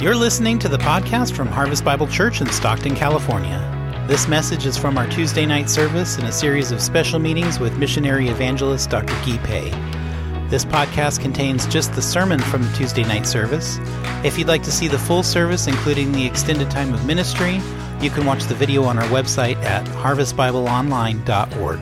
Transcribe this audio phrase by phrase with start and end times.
[0.00, 3.60] You're listening to the podcast from Harvest Bible Church in Stockton, California.
[4.08, 7.76] This message is from our Tuesday night service in a series of special meetings with
[7.76, 9.12] missionary evangelist Dr.
[9.26, 10.48] Guy Peh.
[10.48, 13.78] This podcast contains just the sermon from the Tuesday night service.
[14.24, 17.60] If you'd like to see the full service, including the extended time of ministry,
[18.00, 21.80] you can watch the video on our website at harvestbibleonline.org.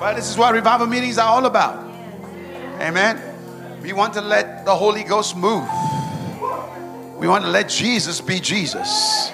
[0.00, 1.84] Well, this is what revival meetings are all about.
[2.80, 3.35] Amen.
[3.82, 5.68] We want to let the Holy Ghost move.
[7.18, 9.30] We want to let Jesus be Jesus.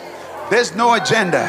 [0.51, 1.47] There's no agenda.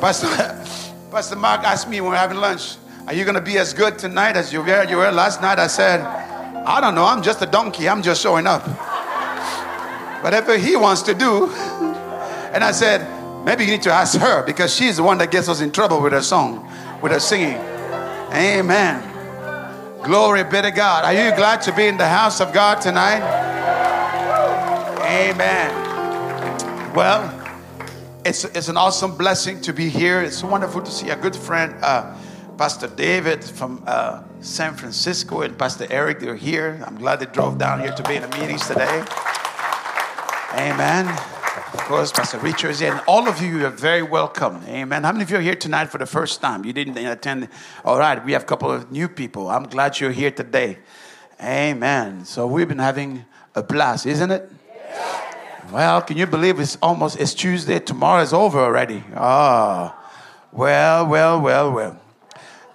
[0.00, 0.26] Pastor,
[1.10, 3.74] Pastor Mark asked me when we are having lunch, Are you going to be as
[3.74, 5.58] good tonight as you were, you were last night?
[5.58, 7.04] I said, I don't know.
[7.04, 7.88] I'm just a donkey.
[7.88, 8.62] I'm just showing up.
[10.22, 11.50] Whatever he wants to do.
[12.52, 13.06] And I said,
[13.44, 16.00] Maybe you need to ask her because she's the one that gets us in trouble
[16.00, 16.66] with her song,
[17.02, 17.58] with her singing.
[18.32, 19.13] Amen.
[20.04, 21.04] Glory be to God.
[21.04, 23.22] Are you glad to be in the house of God tonight?
[25.00, 26.94] Amen.
[26.94, 27.32] Well,
[28.22, 30.20] it's, it's an awesome blessing to be here.
[30.20, 32.14] It's wonderful to see a good friend, uh,
[32.58, 36.20] Pastor David from uh, San Francisco, and Pastor Eric.
[36.20, 36.82] They're here.
[36.86, 39.04] I'm glad they drove down here to be in the meetings today.
[40.52, 41.33] Amen.
[41.56, 44.60] Of course, Pastor Richards, and all of you are very welcome.
[44.66, 45.04] Amen.
[45.04, 46.64] How many of you are here tonight for the first time?
[46.64, 47.48] You didn't attend.
[47.84, 49.48] All right, we have a couple of new people.
[49.48, 50.78] I'm glad you're here today.
[51.40, 52.24] Amen.
[52.24, 54.50] So we've been having a blast, isn't it?
[55.70, 57.78] Well, can you believe it's almost it's Tuesday?
[57.78, 59.04] Tomorrow is over already.
[59.14, 60.10] Ah, oh,
[60.50, 62.00] well, well, well, well.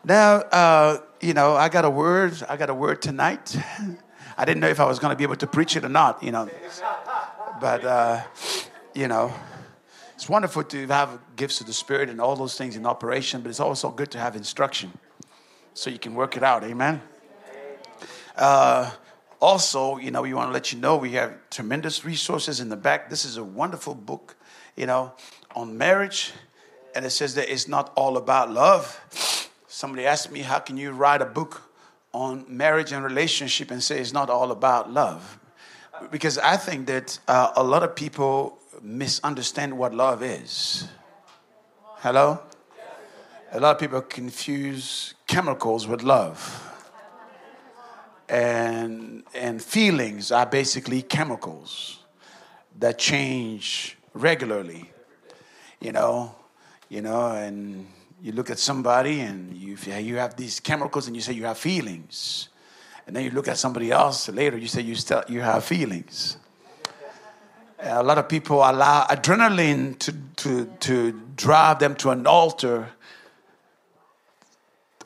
[0.06, 2.42] Now, uh, you know, I got a word.
[2.48, 3.58] I got a word tonight.
[4.38, 6.24] I didn't know if I was going to be able to preach it or not.
[6.24, 6.50] You know,
[7.60, 7.84] but.
[7.84, 8.22] Uh,
[8.94, 9.34] you know,
[10.16, 13.50] it's wonderful to have gifts of the Spirit and all those things in operation, but
[13.50, 14.92] it's also good to have instruction
[15.74, 16.64] so you can work it out.
[16.64, 17.02] Amen.
[18.36, 18.92] Uh,
[19.40, 22.76] also, you know, we want to let you know we have tremendous resources in the
[22.76, 23.10] back.
[23.10, 24.36] This is a wonderful book,
[24.76, 25.14] you know,
[25.56, 26.34] on marriage.
[26.96, 29.00] And it says that it's not all about love.
[29.68, 31.62] Somebody asked me, How can you write a book
[32.14, 35.40] on marriage and relationship and say it's not all about love?
[36.12, 40.88] Because I think that uh, a lot of people misunderstand what love is.
[41.98, 42.40] Hello?
[43.52, 46.66] A lot of people confuse chemicals with love.
[48.28, 52.04] And, and feelings are basically chemicals
[52.78, 54.92] that change regularly.
[55.82, 56.36] You know,
[56.90, 57.88] you know, and
[58.22, 61.58] you look at somebody and you, you have these chemicals and you say you have
[61.58, 62.50] feelings.
[63.08, 66.38] And then you look at somebody else later, you say you still you have feelings
[67.82, 72.90] a lot of people allow adrenaline to, to, to drive them to an altar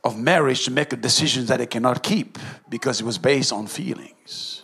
[0.04, 2.38] of marriage to make a decision that they cannot keep
[2.70, 4.64] because it was based on feelings.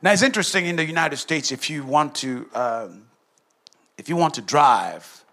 [0.00, 3.06] Now it's interesting in the United States if you want to um,
[3.98, 5.24] if you want to drive,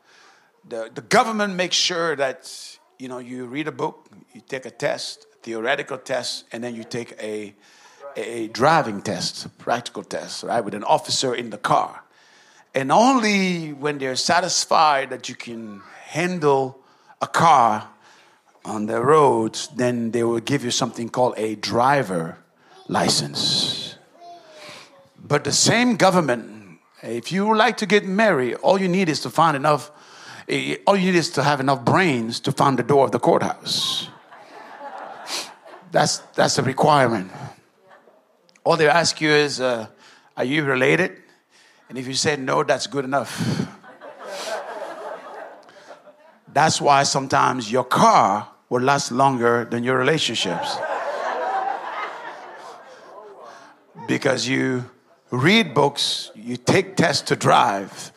[0.68, 4.72] the, the government makes sure that you know you read a book, you take a
[4.72, 7.56] test, theoretical test, and then you take a
[8.20, 12.04] a driving test, practical test, right, with an officer in the car.
[12.74, 16.80] And only when they're satisfied that you can handle
[17.22, 17.90] a car
[18.64, 22.38] on the roads, then they will give you something called a driver
[22.88, 23.96] license.
[25.22, 29.30] But the same government, if you like to get married, all you need is to
[29.30, 29.92] find enough,
[30.48, 33.20] eh, all you need is to have enough brains to find the door of the
[33.20, 34.10] courthouse.
[35.92, 37.32] That's, that's a requirement.
[38.64, 39.88] All they ask you is, uh,
[40.38, 41.12] Are you related?
[41.90, 43.68] And if you say no, that's good enough.
[46.54, 50.78] that's why sometimes your car will last longer than your relationships.
[54.08, 54.90] because you
[55.32, 58.12] read books, you take tests to drive.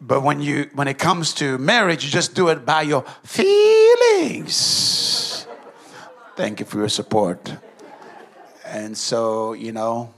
[0.00, 4.54] But when you when it comes to marriage, you just do it by your feelings.
[6.36, 7.56] Thank you for your support.
[8.74, 10.12] And so, you know,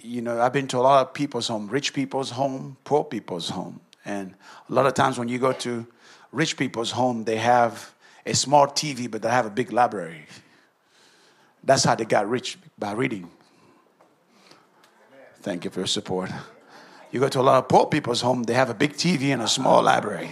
[0.00, 3.48] you know, I've been to a lot of people's home, rich people's home, poor people's
[3.48, 3.80] home.
[4.04, 4.36] And
[4.70, 5.84] a lot of times when you go to
[6.30, 7.92] rich people's home, they have
[8.24, 10.24] a small TV, but they have a big library.
[11.64, 13.28] That's how they got rich by reading.
[15.40, 16.30] Thank you for your support.
[17.10, 19.42] You go to a lot of poor people's home, they have a big TV and
[19.42, 20.30] a small library.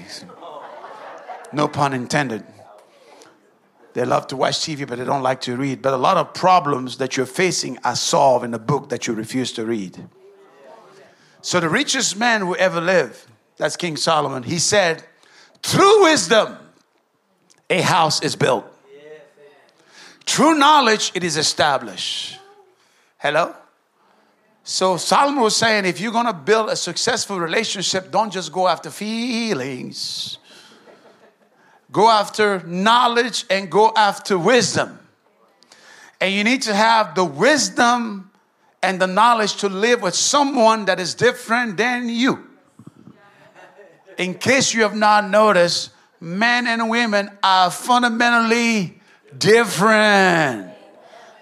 [1.53, 2.45] No pun intended.
[3.93, 5.83] They love to watch TV, but they don't like to read.
[5.83, 9.15] But a lot of problems that you're facing are solved in a book that you
[9.15, 10.09] refuse to read.
[11.43, 13.19] So, the richest man who ever lived,
[13.57, 15.03] that's King Solomon, he said,
[15.63, 16.57] Through wisdom,
[17.69, 18.67] a house is built.
[20.27, 22.39] True knowledge, it is established.
[23.19, 23.55] Hello?
[24.65, 28.69] So Solomon was saying if you're going to build a successful relationship, don't just go
[28.69, 30.39] after feelings.
[31.93, 34.99] Go after knowledge and go after wisdom.
[36.21, 38.31] And you need to have the wisdom
[38.83, 42.47] and the knowledge to live with someone that is different than you.
[44.19, 45.91] In case you have not noticed,
[46.21, 49.01] men and women are fundamentally
[49.37, 50.70] different.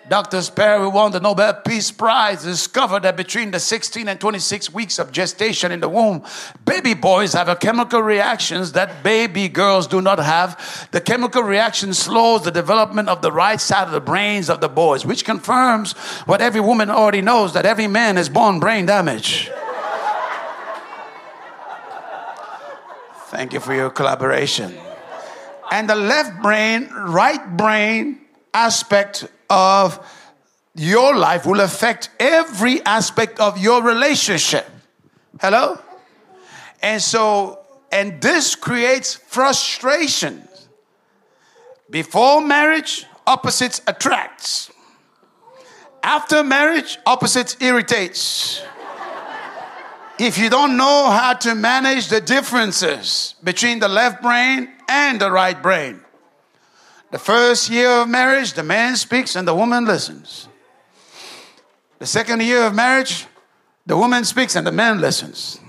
[0.09, 0.41] Dr.
[0.41, 5.13] Sperry, won the Nobel Peace Prize, discovered that between the 16 and 26 weeks of
[5.13, 6.25] gestation in the womb,
[6.65, 10.89] baby boys have a chemical reactions that baby girls do not have.
[10.93, 14.69] The chemical reaction slows the development of the right side of the brains of the
[14.69, 15.93] boys, which confirms
[16.25, 19.51] what every woman already knows that every man is born brain damage.
[23.27, 24.75] Thank you for your collaboration.
[25.71, 28.21] And the left brain, right brain
[28.55, 29.99] aspect of
[30.75, 34.67] your life will affect every aspect of your relationship.
[35.41, 35.79] Hello?
[36.83, 37.61] And so,
[37.91, 40.47] and this creates frustration.
[41.91, 44.71] Before marriage, opposites attracts.
[46.03, 48.63] After marriage, opposites irritates.
[50.19, 55.31] if you don't know how to manage the differences between the left brain and the
[55.31, 56.01] right brain,
[57.11, 60.49] the first year of marriage, the man speaks and the woman listens.
[61.99, 63.27] The second year of marriage,
[63.87, 65.61] the woman speaks and the man listens.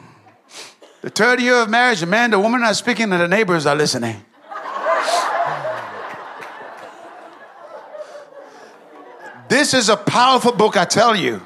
[1.02, 3.66] The third year of marriage, the man, and the woman are speaking and the neighbors
[3.66, 4.26] are listening.
[9.48, 11.42] this is a powerful book, I tell you.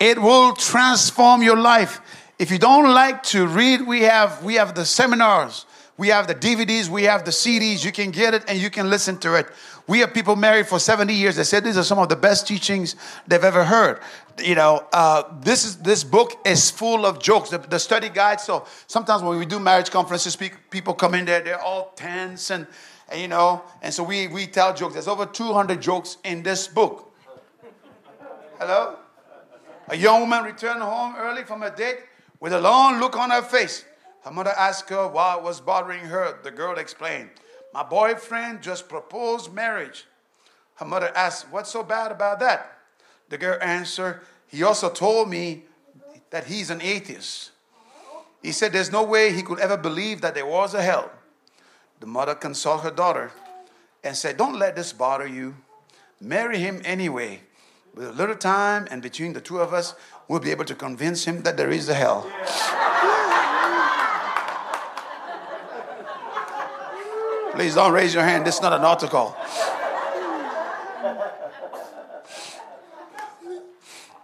[0.00, 2.00] It will transform your life.
[2.38, 5.66] If you don't like to read, we have we have the seminars
[5.98, 7.82] we have the DVDs, we have the CDs.
[7.82, 9.46] You can get it and you can listen to it.
[9.86, 11.36] We have people married for 70 years.
[11.36, 12.96] They said these are some of the best teachings
[13.26, 14.00] they've ever heard.
[14.38, 17.48] You know, uh, this is this book is full of jokes.
[17.48, 18.40] The, the, study guide.
[18.40, 22.66] So sometimes when we do marriage conferences, people come in there, they're all tense and,
[23.08, 24.94] and you know, and so we we tell jokes.
[24.94, 27.14] There's over 200 jokes in this book.
[28.58, 28.96] Hello,
[29.88, 32.00] a young woman returned home early from a date
[32.40, 33.84] with a long look on her face.
[34.26, 36.36] Her mother asked her what was bothering her.
[36.42, 37.30] The girl explained,
[37.72, 40.04] My boyfriend just proposed marriage.
[40.74, 42.76] Her mother asked, What's so bad about that?
[43.28, 45.62] The girl answered, He also told me
[46.30, 47.52] that he's an atheist.
[48.42, 51.12] He said there's no way he could ever believe that there was a hell.
[52.00, 53.30] The mother consoled her daughter
[54.02, 55.54] and said, Don't let this bother you.
[56.20, 57.42] Marry him anyway.
[57.94, 59.94] With a little time and between the two of us,
[60.26, 62.28] we'll be able to convince him that there is a hell.
[67.56, 68.46] Please don't raise your hand.
[68.46, 69.34] This is not an altar call.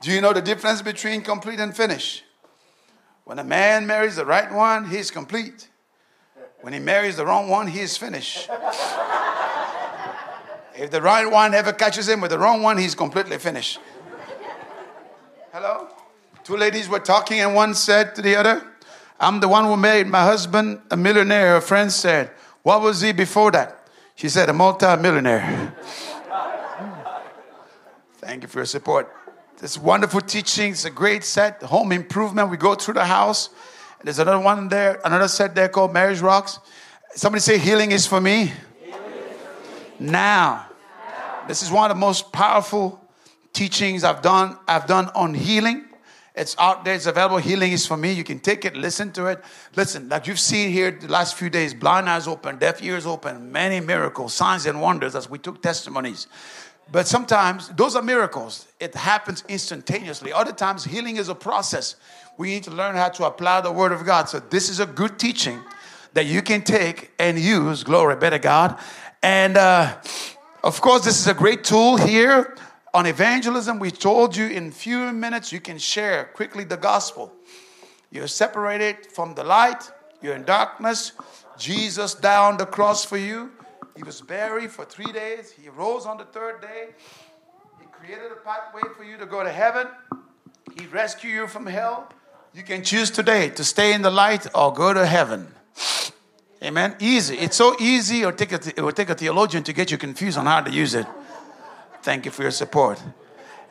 [0.02, 2.24] Do you know the difference between complete and finish?
[3.24, 5.70] When a man marries the right one, he's complete.
[6.60, 8.50] When he marries the wrong one, he is finished.
[10.74, 13.80] if the right one ever catches him with the wrong one, he's completely finished.
[15.54, 15.88] Hello?
[16.44, 18.62] Two ladies were talking, and one said to the other,
[19.18, 21.54] I'm the one who made my husband a millionaire.
[21.54, 22.30] Her friend said,
[22.62, 23.86] what was he before that?
[24.14, 25.74] She said, a multi-millionaire.
[28.18, 29.12] Thank you for your support.
[29.58, 30.72] This wonderful teaching.
[30.72, 31.62] It's a great set.
[31.62, 32.50] Home improvement.
[32.50, 33.50] We go through the house.
[34.02, 36.58] There's another one there, another set there called Marriage Rocks.
[37.14, 38.52] Somebody say, Healing is for me.
[39.98, 40.66] Now.
[41.46, 43.00] This is one of the most powerful
[43.52, 44.56] teachings I've done.
[44.66, 45.84] I've done on healing.
[46.34, 47.36] It's out there, it's available.
[47.36, 48.12] Healing is for me.
[48.12, 49.44] You can take it, listen to it.
[49.76, 53.52] Listen, like you've seen here the last few days, blind eyes open, deaf ears open,
[53.52, 56.28] many miracles, signs and wonders as we took testimonies.
[56.90, 58.66] But sometimes those are miracles.
[58.80, 60.32] It happens instantaneously.
[60.32, 61.96] Other times, healing is a process.
[62.38, 64.28] We need to learn how to apply the word of God.
[64.28, 65.60] So, this is a good teaching
[66.14, 67.84] that you can take and use.
[67.84, 68.78] Glory better God.
[69.22, 69.96] And uh,
[70.64, 72.56] of course, this is a great tool here
[72.94, 77.32] on evangelism, we told you in few minutes you can share quickly the gospel.
[78.10, 81.12] You're separated from the light, you're in darkness.
[81.58, 83.50] Jesus died on the cross for you.
[83.96, 85.52] He was buried for three days.
[85.52, 86.88] He rose on the third day.
[87.80, 89.88] He created a pathway for you to go to heaven.
[90.78, 92.08] He rescued you from hell.
[92.54, 95.54] You can choose today to stay in the light or go to heaven.
[96.62, 96.96] Amen.
[97.00, 97.36] Easy.
[97.38, 98.24] It's so easy.
[98.24, 100.70] or take a, it will take a theologian to get you confused on how to
[100.70, 101.06] use it.
[102.02, 103.00] Thank you for your support.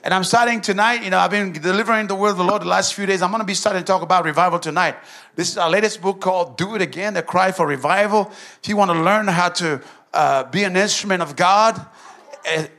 [0.04, 1.04] And I'm starting tonight.
[1.04, 3.22] You know, I've been delivering the word of the Lord the last few days.
[3.22, 4.96] I'm going to be starting to talk about revival tonight.
[5.36, 8.32] This is our latest book called Do It Again, The Cry for Revival.
[8.64, 9.82] If you want to learn how to
[10.14, 11.86] uh, be an instrument of God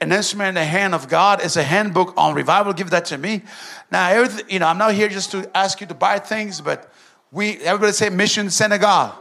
[0.01, 1.41] an instrument in the hand of God.
[1.41, 2.73] It's a handbook on revival.
[2.73, 3.43] Give that to me.
[3.93, 6.93] Now, you know, I'm not here just to ask you to buy things, but
[7.31, 9.15] we, everybody say Mission Senegal.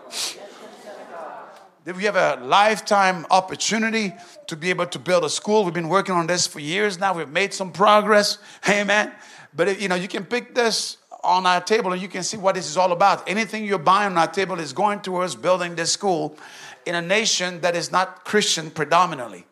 [1.83, 4.13] That we have a lifetime opportunity
[4.47, 5.63] to be able to build a school.
[5.63, 7.15] We've been working on this for years now.
[7.15, 8.37] We've made some progress.
[8.69, 9.11] Amen.
[9.55, 12.37] But if, you know, you can pick this on our table and you can see
[12.37, 13.27] what this is all about.
[13.27, 16.37] Anything you're buying on our table is going towards building this school
[16.85, 19.45] in a nation that is not Christian predominantly.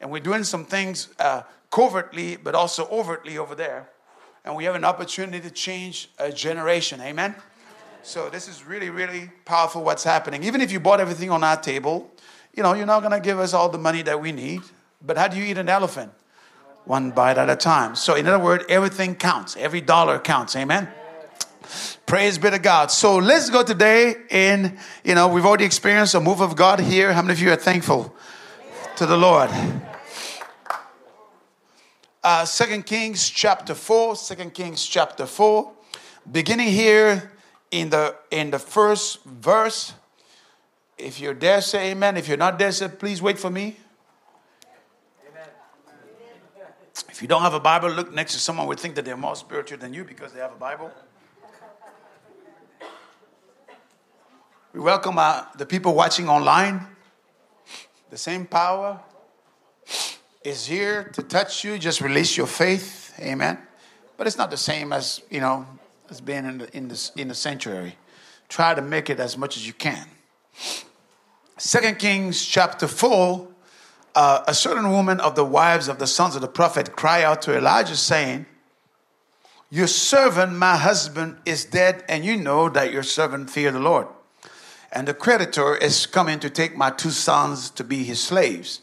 [0.00, 3.88] And we're doing some things uh, covertly, but also overtly over there.
[4.46, 7.00] And we have an opportunity to change a generation.
[7.02, 7.34] Amen.
[8.02, 10.42] So this is really, really powerful what's happening.
[10.44, 12.10] Even if you bought everything on our table,
[12.54, 14.62] you know, you're not going to give us all the money that we need.
[15.04, 16.10] But how do you eat an elephant?
[16.86, 17.94] One bite at a time.
[17.94, 19.54] So in other words, everything counts.
[19.56, 20.56] Every dollar counts.
[20.56, 20.88] Amen.
[22.06, 22.90] Praise be to God.
[22.90, 27.12] So let's go today in, you know, we've already experienced a move of God here.
[27.12, 28.14] How many of you are thankful
[28.96, 29.50] to the Lord?
[32.24, 35.70] Uh, 2 Kings chapter 4, 2 Kings chapter 4,
[36.32, 37.30] beginning here
[37.70, 39.92] in the in the first verse.
[40.98, 42.16] If you're there, say amen.
[42.16, 43.76] If you're not there, say please wait for me.
[47.08, 49.36] If you don't have a Bible, look next to someone would think that they're more
[49.36, 50.90] spiritual than you because they have a Bible.
[54.72, 56.86] We welcome uh, the people watching online.
[58.10, 59.00] The same power
[60.44, 61.78] is here to touch you.
[61.78, 63.12] Just release your faith.
[63.18, 63.58] Amen.
[64.16, 65.66] But it's not the same as, you know,
[66.10, 67.96] as being in the, in the, in the sanctuary.
[68.48, 70.06] Try to make it as much as you can.
[71.56, 73.46] Second Kings chapter 4,
[74.14, 77.42] uh, a certain woman of the wives of the sons of the prophet cry out
[77.42, 78.46] to Elijah, saying,
[79.70, 84.08] Your servant, my husband, is dead, and you know that your servant fear the Lord.
[84.90, 88.80] And the creditor is coming to take my two sons to be his slaves.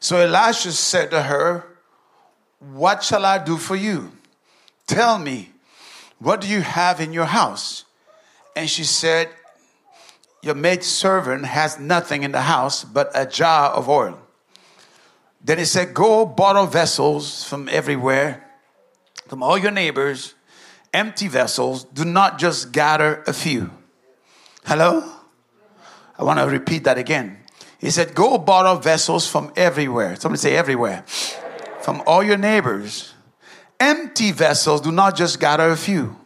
[0.00, 1.66] So Elisha said to her,
[2.58, 4.10] What shall I do for you?
[4.88, 5.52] Tell me,
[6.18, 7.84] what do you have in your house?
[8.56, 9.28] And she said,
[10.42, 14.18] Your maid servant has nothing in the house but a jar of oil.
[15.42, 18.44] Then he said, Go borrow vessels from everywhere,
[19.28, 20.34] from all your neighbors,
[20.92, 21.84] empty vessels.
[21.84, 23.70] Do not just gather a few.
[24.64, 25.04] Hello?
[26.18, 27.38] I want to repeat that again.
[27.78, 30.16] He said, Go borrow vessels from everywhere.
[30.16, 31.04] Somebody say, Everywhere.
[31.80, 33.14] From all your neighbors.
[33.80, 36.16] Empty vessels, do not just gather a few.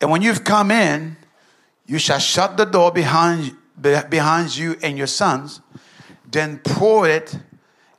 [0.00, 1.16] And when you've come in,
[1.86, 5.60] you shall shut the door behind, behind you and your sons,
[6.30, 7.38] then pour it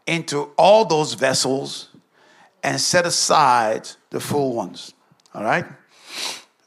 [0.06, 1.90] into all those vessels
[2.64, 4.94] and set aside the full ones.
[5.34, 5.66] All right?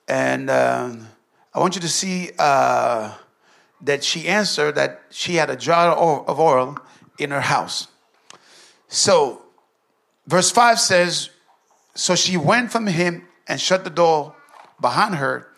[0.09, 1.09] And um,
[1.55, 3.15] I want you to see uh,
[3.83, 6.79] that she answered that she had a jar of oil
[7.19, 7.89] in her house.
[8.89, 9.43] So,
[10.27, 11.31] verse 5 says,
[11.99, 14.37] So she went from him and shut the door
[14.81, 15.49] behind her,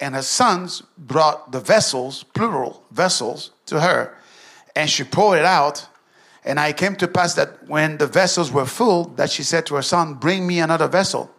[0.00, 4.16] and her sons brought the vessels, plural vessels, to her,
[4.74, 5.86] and she poured it out.
[6.46, 9.74] And I came to pass that when the vessels were full, that she said to
[9.74, 11.30] her son, Bring me another vessel.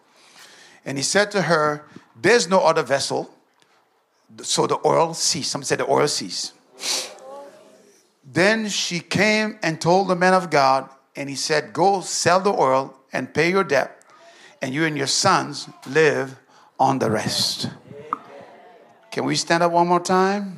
[0.86, 3.34] And he said to her, There's no other vessel.
[4.44, 5.50] So the oil ceased.
[5.50, 6.54] Some said the oil ceased.
[8.24, 12.54] Then she came and told the man of God, and he said, Go sell the
[12.54, 14.03] oil and pay your debt,
[14.64, 16.40] and you and your sons live
[16.80, 17.70] on the rest.
[19.12, 20.58] Can we stand up one more time?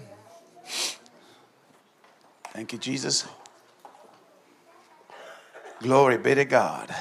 [2.53, 3.25] Thank you, Jesus.
[5.79, 6.95] Glory be to God.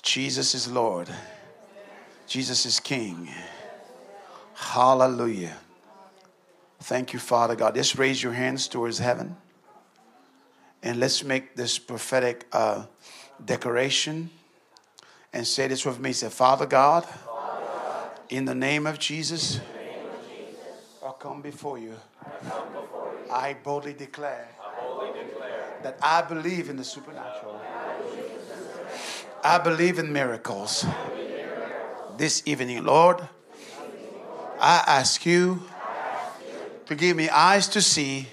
[0.00, 1.10] Jesus is Lord.
[2.28, 3.28] Jesus is King.
[4.54, 5.56] Hallelujah.
[6.82, 7.74] Thank you, Father God.
[7.74, 9.36] Just raise your hands towards heaven.
[10.84, 12.86] And let's make this prophetic uh,
[13.44, 14.30] declaration
[15.32, 16.12] and say this with me.
[16.12, 17.06] Say, Father God,
[18.28, 19.60] in the name of Jesus,
[21.04, 21.94] I come before you.
[23.30, 24.48] I boldly declare
[25.82, 27.60] that I believe in the supernatural.
[29.42, 30.86] I believe in miracles.
[32.16, 33.26] This evening, Lord,
[34.60, 35.62] I ask you
[36.86, 38.28] to give me eyes to see,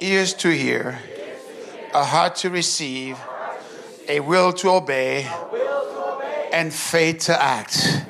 [0.00, 0.98] ears to hear,
[1.94, 3.18] a heart to receive,
[4.10, 5.24] a will to obey,
[6.52, 8.02] and faith to act.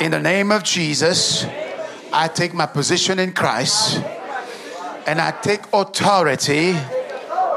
[0.00, 1.44] In the name of Jesus,
[2.10, 4.02] I take my position in Christ
[5.06, 6.74] and I take authority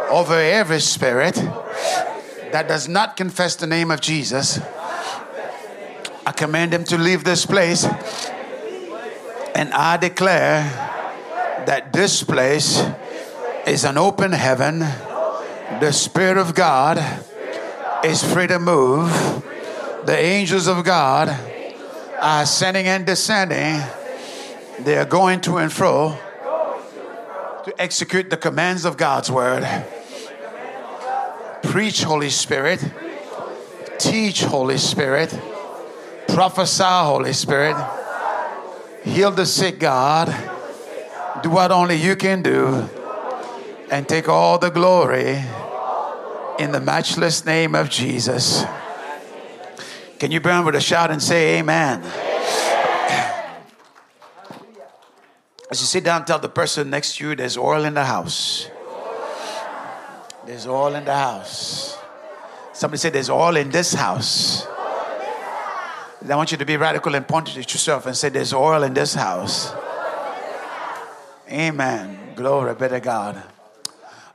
[0.10, 1.36] over every spirit
[2.52, 4.60] that does not confess the name of Jesus.
[6.26, 7.86] I command them to leave this place
[9.56, 10.64] and I declare
[11.66, 12.84] that this place
[13.66, 14.80] is an open heaven.
[15.80, 17.24] The Spirit of God
[18.04, 19.10] is free to move.
[20.06, 21.30] The angels of God
[22.20, 23.82] are ascending and descending.
[24.80, 26.18] They are going to and fro
[27.64, 29.66] to execute the commands of God's word.
[31.64, 32.84] Preach, Holy Spirit.
[34.00, 35.34] Teach, Holy Spirit.
[36.28, 37.78] Prophesy, Holy Spirit.
[39.06, 40.28] Heal the sick, God.
[41.42, 42.90] Do what only you can do.
[43.90, 45.42] And take all the glory
[46.60, 48.64] in the matchless name of Jesus.
[50.20, 52.02] Can you burn with a shout and say amen?
[55.72, 58.70] As you sit down, tell the person next to you there's oil in the house.
[60.46, 61.98] There's oil in the house.
[62.74, 64.68] Somebody said there's oil in this house.
[66.30, 68.84] I want you to be radical and point it at yourself and say there's oil
[68.84, 69.74] in this house.
[71.50, 72.34] Amen.
[72.36, 73.44] Glory be to God.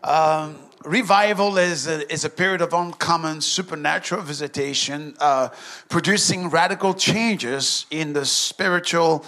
[0.04, 5.50] Um, revival is a, is a period of uncommon supernatural visitation, uh,
[5.88, 9.24] producing radical changes in the spiritual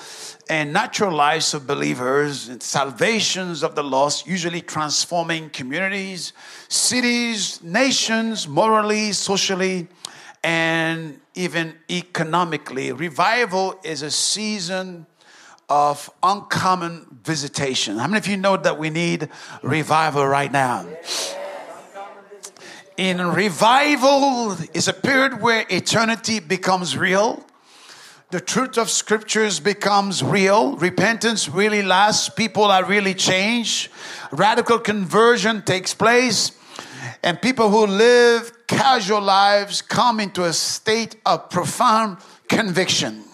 [0.48, 6.32] and natural lives of believers, and salvations of the lost, usually transforming communities,
[6.68, 9.86] cities, nations, morally, socially,
[10.42, 12.90] and even economically.
[12.90, 15.06] Revival is a season
[15.68, 17.98] of uncommon visitation.
[17.98, 19.28] How many of you know that we need
[19.62, 20.86] revival right now?
[22.96, 27.44] In revival is a period where eternity becomes real.
[28.30, 30.76] The truth of scriptures becomes real.
[30.76, 32.28] Repentance really lasts.
[32.28, 33.90] People are really changed.
[34.30, 36.52] Radical conversion takes place.
[37.22, 42.18] And people who live casual lives come into a state of profound
[42.48, 43.24] conviction.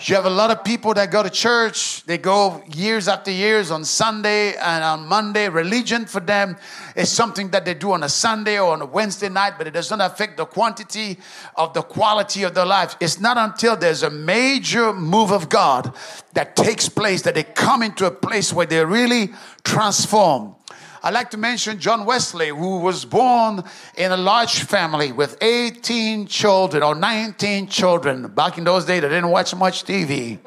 [0.00, 3.72] You have a lot of people that go to church, they go years after years
[3.72, 5.48] on Sunday and on Monday.
[5.48, 6.56] Religion for them
[6.94, 9.72] is something that they do on a Sunday or on a Wednesday night, but it
[9.72, 11.18] does not affect the quantity
[11.56, 12.94] of the quality of their life.
[13.00, 15.92] It's not until there's a major move of God
[16.34, 19.30] that takes place that they come into a place where they're really
[19.64, 20.54] transformed.
[21.02, 23.62] I'd like to mention John Wesley, who was born
[23.96, 28.26] in a large family with 18 children or 19 children.
[28.28, 30.38] Back in those days, they didn't watch much TV.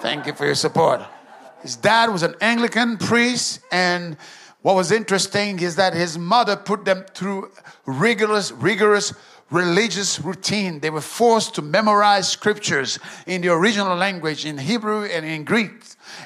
[0.00, 1.02] Thank you for your support.
[1.62, 4.16] His dad was an Anglican priest, and
[4.62, 7.50] what was interesting is that his mother put them through
[7.84, 9.12] rigorous, rigorous
[9.50, 10.80] religious routine.
[10.80, 15.70] They were forced to memorize scriptures in the original language, in Hebrew and in Greek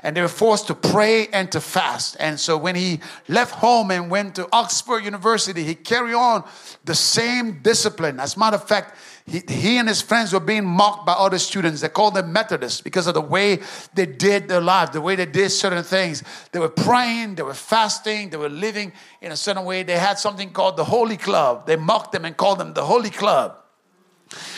[0.05, 2.15] and they were forced to pray and to fast.
[2.21, 6.45] And so when he left home and went to Oxford University, he carried on
[6.85, 8.21] the same discipline.
[8.21, 11.39] As a matter of fact, he, he and his friends were being mocked by other
[11.39, 11.81] students.
[11.81, 13.61] They called them Methodists because of the way
[13.95, 16.23] they did their lives, the way they did certain things.
[16.53, 19.85] They were praying, they were fasting, they were living in a certain way.
[19.85, 21.67] They had something called the Holy Club.
[21.67, 23.64] They mocked them and called them the Holy Club.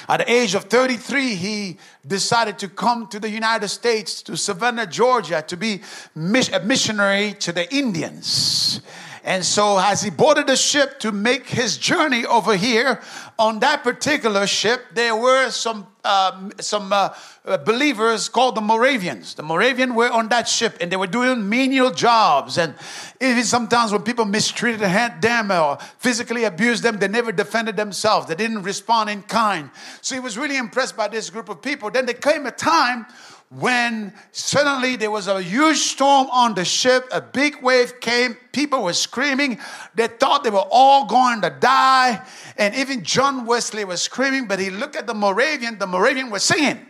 [0.09, 4.87] At the age of 33, he decided to come to the United States, to Savannah,
[4.87, 5.83] Georgia, to be
[6.15, 8.81] a missionary to the Indians.
[9.27, 13.01] And so, as he boarded the ship to make his journey over here,
[13.41, 17.13] on that particular ship, there were some uh, some uh,
[17.45, 19.35] uh, believers called the Moravians.
[19.35, 22.57] The Moravians were on that ship, and they were doing menial jobs.
[22.57, 22.77] And
[23.21, 24.83] even sometimes when people mistreated
[25.21, 28.29] them or physically abused them, they never defended themselves.
[28.29, 29.71] They didn't respond in kind.
[30.03, 31.91] So he was really impressed by this group of people.
[31.91, 33.07] Then there came a time
[33.51, 38.83] when suddenly there was a huge storm on the ship, a big wave came, people
[38.83, 39.61] were screaming.
[39.95, 42.27] They thought they were all going to die.
[42.59, 46.43] And even John Wesley was screaming, but he looked at the Moravian, the Moravian was
[46.43, 46.85] singing.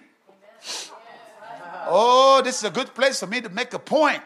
[1.89, 4.23] Oh, this is a good place for me to make a point.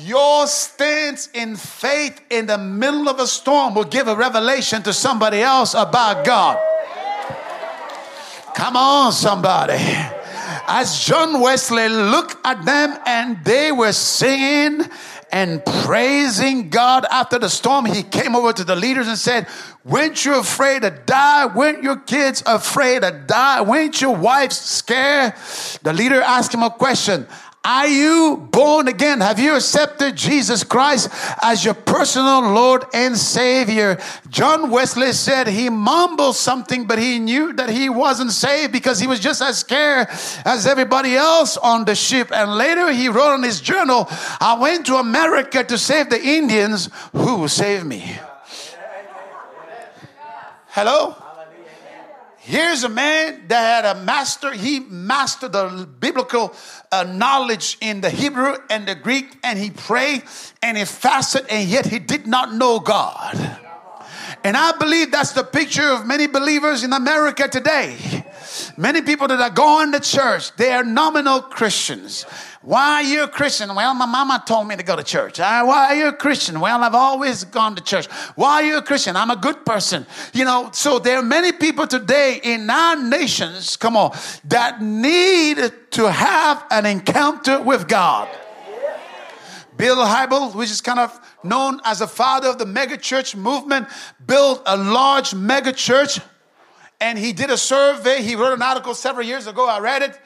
[0.00, 4.92] Your stance in faith in the middle of a storm will give a revelation to
[4.92, 6.58] somebody else about God.
[8.54, 9.78] Come on, somebody
[10.68, 14.82] as John Wesley looked at them and they were singing
[15.32, 19.48] and praising God after the storm, he came over to the leaders and said,
[19.84, 21.46] Weren't you afraid to die?
[21.46, 23.62] Weren't your kids afraid to die?
[23.62, 25.34] Weren't your wives scared?
[25.82, 27.26] The leader asked him a question.
[27.68, 29.20] Are you born again?
[29.20, 31.10] Have you accepted Jesus Christ
[31.42, 33.98] as your personal Lord and Savior?
[34.28, 39.08] John Wesley said he mumbled something, but he knew that he wasn't saved because he
[39.08, 40.06] was just as scared
[40.44, 42.30] as everybody else on the ship.
[42.30, 44.06] And later he wrote in his journal,
[44.40, 48.16] I went to America to save the Indians who saved me.
[50.68, 51.16] Hello?
[52.46, 54.52] Here's a man that had a master.
[54.52, 56.54] He mastered the biblical
[56.92, 60.22] uh, knowledge in the Hebrew and the Greek, and he prayed
[60.62, 63.65] and he fasted, and yet he did not know God.
[64.46, 67.96] And I believe that's the picture of many believers in America today.
[68.76, 72.22] Many people that are going to church, they are nominal Christians.
[72.62, 73.74] Why are you a Christian?
[73.74, 75.40] Well, my mama told me to go to church.
[75.40, 76.60] Why are you a Christian?
[76.60, 78.06] Well, I've always gone to church.
[78.36, 79.16] Why are you a Christian?
[79.16, 80.06] I'm a good person.
[80.32, 85.58] You know, so there are many people today in our nations, come on, that need
[85.90, 88.28] to have an encounter with God.
[89.76, 93.88] Bill Hybel, which is kind of known as the father of the megachurch movement,
[94.26, 96.22] built a large megachurch
[97.00, 98.22] and he did a survey.
[98.22, 99.68] He wrote an article several years ago.
[99.68, 100.18] I read it.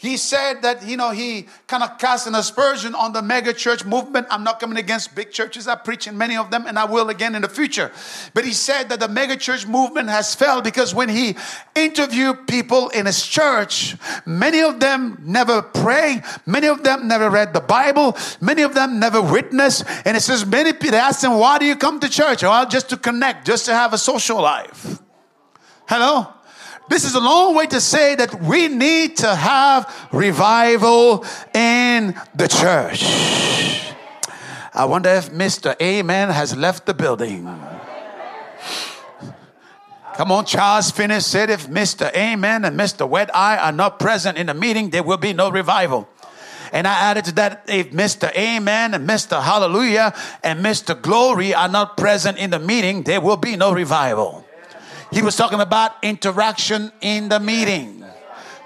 [0.00, 3.84] He said that, you know, he kind of cast an aspersion on the mega church
[3.84, 4.28] movement.
[4.30, 5.66] I'm not coming against big churches.
[5.66, 7.90] I preach in many of them and I will again in the future.
[8.32, 11.34] But he said that the mega church movement has failed because when he
[11.74, 16.22] interviewed people in his church, many of them never pray.
[16.46, 18.16] Many of them never read the Bible.
[18.40, 19.82] Many of them never witnessed.
[20.04, 22.44] And it says, many people ask him, why do you come to church?
[22.44, 25.02] Well, just to connect, just to have a social life.
[25.88, 26.34] Hello?
[26.88, 31.24] This is a long way to say that we need to have revival
[31.54, 33.04] in the church.
[34.72, 35.74] I wonder if Mr.
[35.82, 37.44] Amen has left the building.
[40.14, 42.12] Come on, Charles Finney said if Mr.
[42.16, 43.08] Amen and Mr.
[43.08, 46.08] Wet Eye are not present in the meeting, there will be no revival.
[46.72, 48.34] And I added to that if Mr.
[48.36, 49.40] Amen and Mr.
[49.42, 51.00] Hallelujah and Mr.
[51.00, 54.44] Glory are not present in the meeting, there will be no revival.
[55.10, 58.04] He was talking about interaction in the meeting.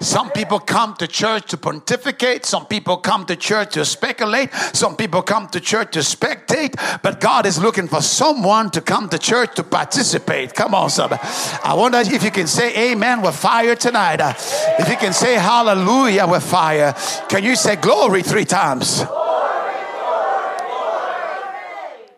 [0.03, 2.45] Some people come to church to pontificate.
[2.45, 4.53] Some people come to church to speculate.
[4.73, 6.75] Some people come to church to spectate.
[7.01, 10.53] But God is looking for someone to come to church to participate.
[10.53, 11.21] Come on, somebody.
[11.63, 14.19] I wonder if you can say amen with fire tonight.
[14.19, 14.33] Uh,
[14.77, 16.93] if you can say hallelujah with fire.
[17.29, 19.05] Can you say glory three times?
[19.05, 22.09] Glory, glory, glory.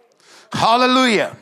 [0.53, 1.37] Hallelujah.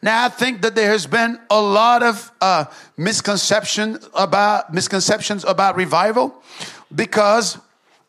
[0.00, 5.76] Now, I think that there has been a lot of uh, misconceptions about misconceptions about
[5.76, 6.40] revival
[6.94, 7.58] because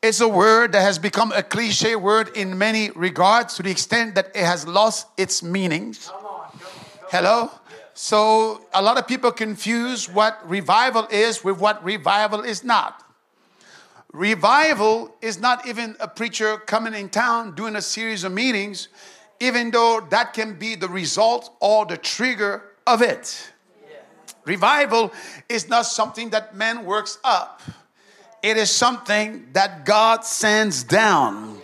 [0.02, 4.16] it's a word that has become a cliche word in many regards to the extent
[4.16, 6.12] that it has lost its meanings.
[7.10, 7.52] Hello?
[7.96, 13.04] So, a lot of people confuse what revival is with what revival is not.
[14.14, 18.88] Revival is not even a preacher coming in town doing a series of meetings
[19.40, 23.52] even though that can be the result or the trigger of it.
[24.46, 25.14] Revival
[25.48, 27.62] is not something that man works up,
[28.42, 31.62] it is something that God sends down.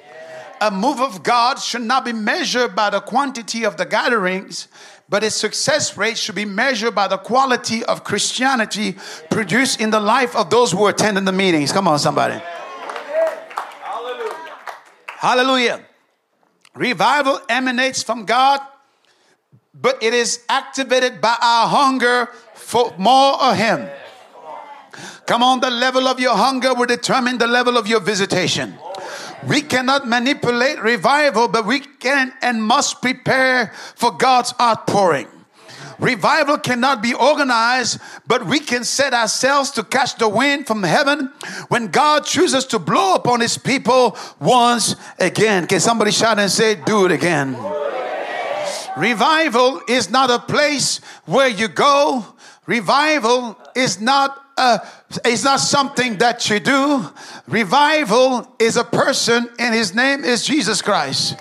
[0.61, 4.67] A move of God should not be measured by the quantity of the gatherings,
[5.09, 8.95] but its success rate should be measured by the quality of Christianity
[9.29, 11.71] produced in the life of those who attend in the meetings.
[11.71, 12.41] Come on, somebody.
[13.83, 14.35] Hallelujah.
[15.07, 15.85] Hallelujah.
[16.75, 18.59] Revival emanates from God,
[19.73, 23.89] but it is activated by our hunger for more of Him.
[25.25, 28.77] Come on, the level of your hunger will determine the level of your visitation.
[29.47, 35.27] We cannot manipulate revival, but we can and must prepare for God's outpouring.
[35.99, 41.31] Revival cannot be organized, but we can set ourselves to catch the wind from heaven
[41.69, 45.67] when God chooses to blow upon his people once again.
[45.67, 47.57] Can somebody shout and say, Do it again?
[48.97, 52.25] Revival is not a place where you go.
[52.65, 54.79] Revival is not uh,
[55.25, 57.05] it's not something that you do.
[57.47, 61.35] Revival is a person, and his name is Jesus Christ.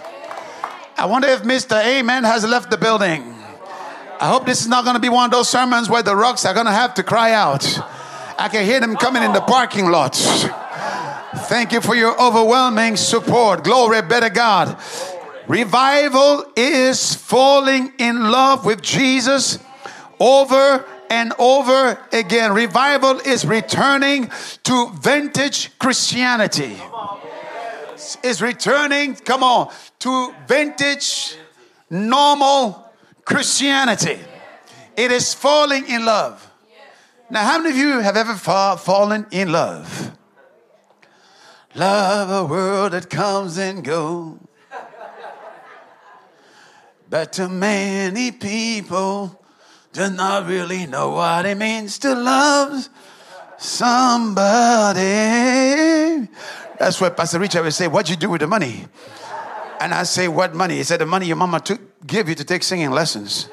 [0.96, 1.80] I wonder if Mr.
[1.84, 3.33] Amen has left the building.
[4.24, 6.46] I hope this is not going to be one of those sermons where the rocks
[6.46, 7.62] are going to have to cry out.
[8.38, 10.14] I can hear them coming in the parking lot.
[10.14, 13.64] Thank you for your overwhelming support.
[13.64, 14.78] Glory be to God.
[15.46, 19.58] Revival is falling in love with Jesus
[20.18, 22.54] over and over again.
[22.54, 24.30] Revival is returning
[24.62, 26.78] to vintage Christianity.
[28.22, 31.36] Is returning, come on, to vintage
[31.90, 32.83] normal
[33.24, 34.18] Christianity.
[34.96, 36.50] It is falling in love.
[37.30, 40.12] Now, how many of you have ever fall, fallen in love?
[41.74, 44.38] Love a world that comes and goes.
[47.08, 49.40] But to many people,
[49.92, 52.88] do not really know what it means to love
[53.56, 55.00] somebody.
[56.78, 57.88] That's what Pastor Richard would say.
[57.88, 58.86] What'd you do with the money?
[59.80, 60.76] And I say, What money?
[60.76, 63.48] He said, The money your mama took, give you to take singing lessons.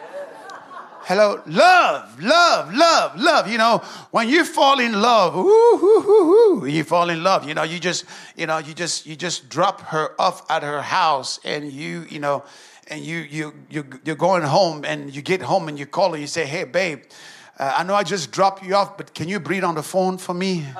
[1.03, 3.47] Hello, love, love, love, love.
[3.47, 3.79] You know,
[4.11, 7.47] when you fall in love, you fall in love.
[7.47, 8.05] You know, you just,
[8.37, 12.19] you know, you just, you just drop her off at her house, and you, you
[12.19, 12.43] know,
[12.87, 16.17] and you, you, you, you're going home, and you get home, and you call her,
[16.17, 17.03] you say, "Hey, babe,
[17.57, 20.17] uh, I know I just dropped you off, but can you breathe on the phone
[20.19, 20.65] for me?"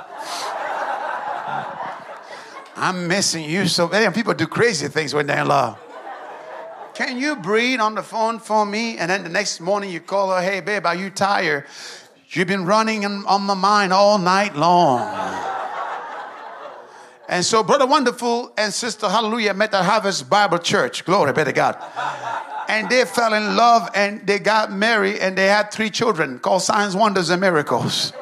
[2.76, 3.88] I'm missing you so.
[3.88, 5.80] Man, people do crazy things when they're in love.
[7.02, 9.00] Can you breathe on the phone for me?
[9.00, 11.66] And then the next morning you call her, hey, babe, are you tired?
[12.30, 15.00] You've been running on my mind all night long.
[17.28, 21.04] and so, Brother Wonderful and Sister Hallelujah met at Harvest Bible Church.
[21.04, 21.76] Glory be to God.
[22.68, 26.62] And they fell in love and they got married and they had three children called
[26.62, 28.14] Signs, Wonders, and Miracles.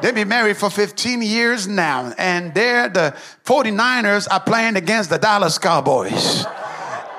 [0.00, 5.18] They've been married for 15 years now, and they're the 49ers are playing against the
[5.18, 6.46] Dallas Cowboys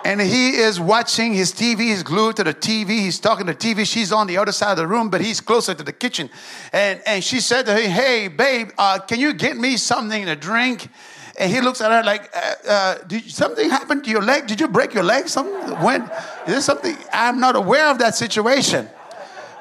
[0.06, 1.80] and he is watching his TV.
[1.80, 2.90] He's glued to the TV.
[2.90, 3.86] He's talking to TV.
[3.86, 6.30] She's on the other side of the room, but he's closer to the kitchen.
[6.72, 10.36] And, and she said to him, Hey, babe, uh, can you get me something to
[10.36, 10.90] drink?
[11.38, 14.48] And he looks at her like, uh, uh, Did something happen to your leg?
[14.48, 15.28] Did you break your leg?
[15.28, 16.04] Something when?
[16.04, 16.10] Is
[16.48, 16.96] there something?
[17.14, 18.90] I'm not aware of that situation.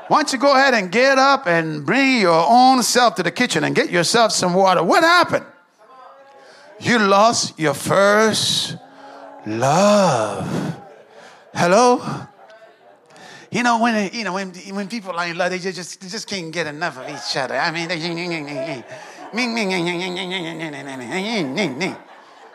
[0.08, 3.30] Why don't you go ahead and get up and bring your own self to the
[3.30, 4.82] kitchen and get yourself some water?
[4.82, 5.44] What happened?
[6.80, 8.76] You lost your first
[9.48, 10.76] love.
[11.54, 12.26] Hello?
[13.50, 16.28] You know when you know when when people are in love, they just they just
[16.28, 17.56] can't get enough of each other.
[17.56, 17.88] I mean,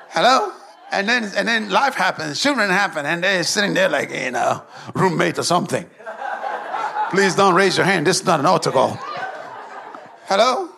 [0.09, 0.53] hello,
[0.91, 4.61] and then and then life happens, children happen, and they're sitting there like you know
[4.93, 5.89] roommate or something.
[7.09, 8.05] Please don't raise your hand.
[8.05, 8.71] This is not an altar.
[10.25, 10.72] Hello.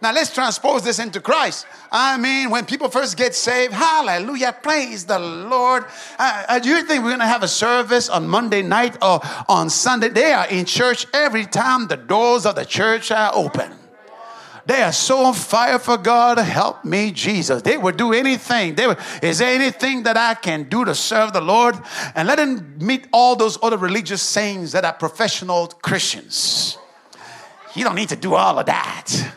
[0.00, 1.66] Now let's transpose this into Christ.
[1.90, 5.84] I mean, when people first get saved, hallelujah, praise the Lord.
[6.18, 9.20] Uh, uh do you think we're going to have a service on Monday night or
[9.48, 10.08] on Sunday?
[10.08, 13.72] They are in church every time the doors of the church are open.
[14.68, 16.36] They are so on fire for God.
[16.36, 17.62] Help me, Jesus.
[17.62, 18.74] They would do anything.
[18.74, 21.74] They would, is there anything that I can do to serve the Lord?
[22.14, 26.76] And let them meet all those other religious saints that are professional Christians.
[27.74, 29.32] You don't need to do all of that.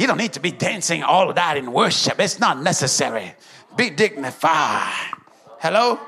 [0.00, 2.18] You don't need to be dancing all of that in worship.
[2.20, 3.34] It's not necessary.
[3.76, 5.12] Be dignified.
[5.58, 6.00] Hello?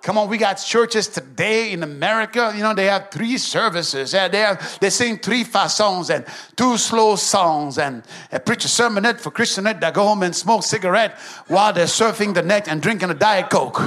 [0.00, 2.50] Come on, we got churches today in America.
[2.56, 4.14] You know, they have three services.
[4.14, 6.24] Yeah, they have they sing three fast songs and
[6.56, 10.62] two slow songs and a preach a sermonette for Christianette that go home and smoke
[10.62, 13.80] cigarette while they're surfing the net and drinking a Diet Coke.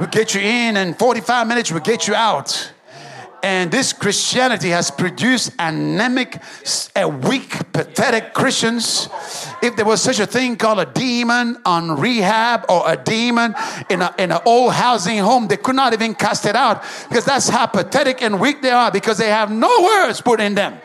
[0.00, 2.72] We'll get you in in 45 minutes, we'll get you out.
[3.42, 6.42] And this Christianity has produced anemic,
[7.22, 9.08] weak, pathetic Christians.
[9.62, 13.54] If there was such a thing called a demon on rehab or a demon
[13.88, 17.24] in, a, in an old housing home, they could not even cast it out because
[17.24, 20.78] that's how pathetic and weak they are because they have no words put in them.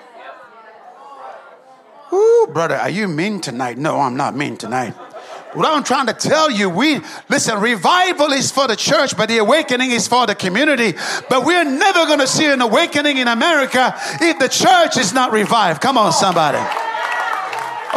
[2.13, 3.77] Ooh, brother, are you mean tonight?
[3.77, 4.93] No, I'm not mean tonight.
[5.55, 9.37] What I'm trying to tell you, we listen, revival is for the church, but the
[9.37, 10.93] awakening is for the community.
[11.29, 15.31] But we're never going to see an awakening in America if the church is not
[15.31, 15.81] revived.
[15.81, 16.59] Come on, somebody.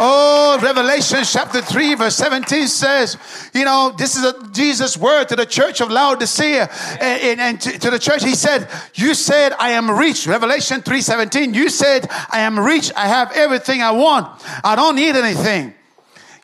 [0.01, 3.17] Oh, Revelation chapter 3, verse 17 says,
[3.53, 6.69] you know, this is a Jesus' word to the church of Laodicea.
[7.01, 10.25] And, and, and to, to, the church, he said, You said, I am rich.
[10.25, 12.93] Revelation 3 17, you said, I am rich.
[12.95, 14.41] I have everything I want.
[14.63, 15.73] I don't need anything.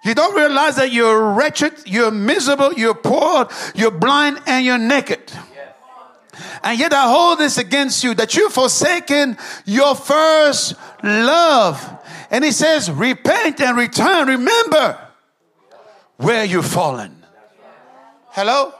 [0.06, 5.32] You don't realize that you're wretched, you're miserable, you're poor, you're blind, and you're naked.
[6.64, 12.00] And yet I hold this against you that you've forsaken your first love.
[12.30, 14.28] And he says, repent and return.
[14.28, 15.00] Remember
[16.18, 17.24] where you've fallen.
[18.30, 18.74] Hello?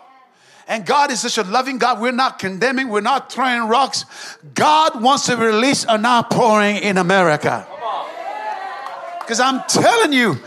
[0.68, 2.02] And God is such a loving God.
[2.02, 4.06] We're not condemning, we're not throwing rocks.
[4.54, 7.68] God wants to release an outpouring in America.
[9.20, 10.38] Because I'm telling you,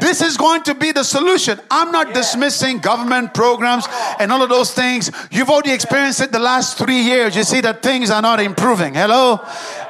[0.00, 1.60] this is going to be the solution.
[1.70, 3.86] I'm not dismissing government programs
[4.18, 5.10] and all of those things.
[5.30, 7.36] You've already experienced it the last three years.
[7.36, 8.94] You see that things are not improving.
[8.94, 9.40] Hello?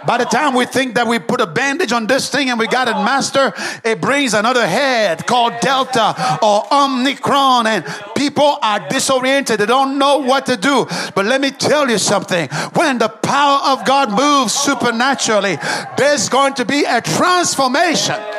[0.06, 2.68] By the time we think that we put a bandage on this thing and we
[2.68, 3.52] got it master,
[3.84, 9.58] it brings another head called Delta or Omicron, and people are disoriented.
[9.58, 10.86] They don't know what to do.
[11.14, 15.58] But let me tell you something when the power of God moves supernaturally,
[15.96, 18.35] there's going to be a transformation.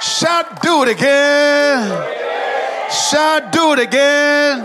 [0.00, 1.88] Shout, do it again.
[2.90, 4.60] Shout, do it again.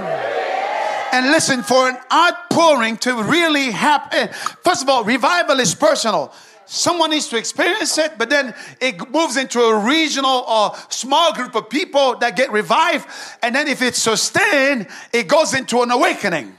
[1.14, 4.30] And listen, for an outpouring to really happen,
[4.64, 6.34] first of all, revival is personal.
[6.66, 11.54] Someone needs to experience it, but then it moves into a regional or small group
[11.56, 13.08] of people that get revived.
[13.44, 16.58] And then if it's sustained, it goes into an awakening.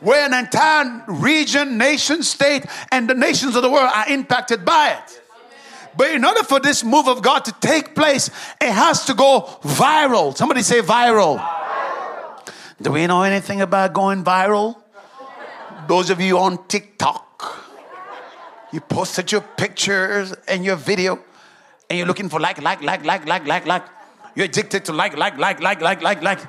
[0.00, 4.90] where an entire region, nation, state, and the nations of the world are impacted by
[4.90, 5.22] it.
[5.96, 8.30] But in order for this move of God to take place,
[8.60, 10.36] it has to go viral.
[10.36, 11.44] Somebody say viral.
[12.82, 14.76] Do we know anything about going viral?
[15.86, 17.22] Those of you on TikTok,
[18.72, 21.18] you posted your pictures and your video,
[21.88, 23.82] and you're looking for like, like, like, like, like, like, like.
[24.34, 26.40] You're addicted to like, like, like, like, like, like, like.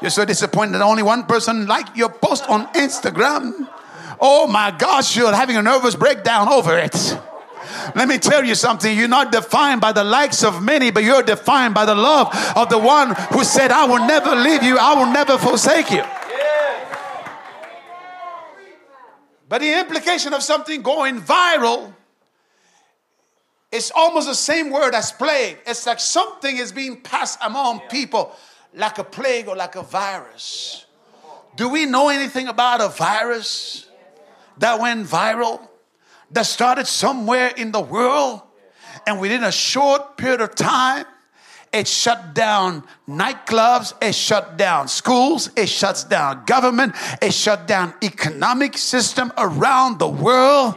[0.00, 3.68] You're so disappointed that only one person liked your post on Instagram.
[4.20, 7.16] Oh my gosh, you're having a nervous breakdown over it.
[7.94, 8.96] Let me tell you something.
[8.96, 12.68] You're not defined by the likes of many, but you're defined by the love of
[12.68, 16.02] the one who said, I will never leave you, I will never forsake you.
[19.48, 21.92] But the implication of something going viral
[23.70, 25.58] is almost the same word as plague.
[25.66, 28.34] It's like something is being passed among people
[28.74, 30.86] like a plague or like a virus.
[31.56, 33.88] Do we know anything about a virus
[34.58, 35.68] that went viral?
[36.32, 38.42] That started somewhere in the world,
[39.06, 41.06] and within a short period of time,
[41.72, 47.94] it shut down nightclubs, it shut down schools, it shuts down government, it shut down
[48.02, 50.76] economic system around the world.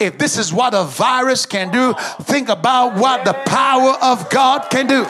[0.00, 4.70] If this is what a virus can do, think about what the power of God
[4.70, 5.04] can do.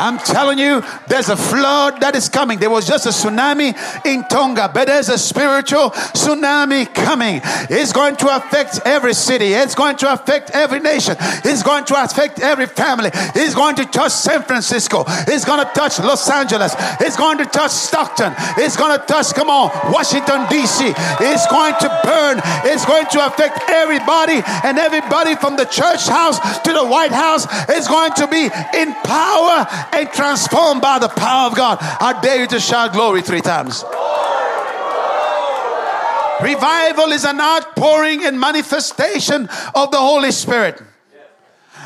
[0.00, 2.58] I'm telling you, there's a flood that is coming.
[2.58, 7.40] There was just a tsunami in Tonga, but there's a spiritual tsunami coming.
[7.68, 12.02] It's going to affect every city, it's going to affect every nation, it's going to
[12.02, 13.10] affect every family.
[13.12, 17.44] It's going to touch San Francisco, it's going to touch Los Angeles, it's going to
[17.44, 20.94] touch Stockton, it's going to touch, come on, Washington, D.C.
[20.96, 26.40] It's going to burn, it's going to affect everybody, and everybody from the church house
[26.60, 31.48] to the White House is going to be in power and transformed by the power
[31.48, 31.78] of God.
[31.80, 33.84] I dare you to shout glory three times.
[36.42, 40.82] Revival is an outpouring and manifestation of the Holy Spirit.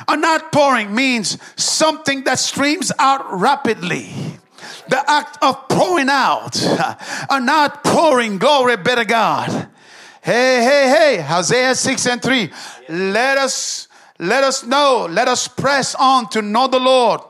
[0.06, 4.10] An outpouring means something that streams out rapidly.
[4.88, 6.62] The act of pouring out,
[7.30, 9.68] an outpouring, glory be to God.
[10.22, 12.50] Hey, hey, hey, Hosea 6 and 3.
[12.88, 13.88] Let us
[14.18, 17.20] let us know, let us press on to know the Lord.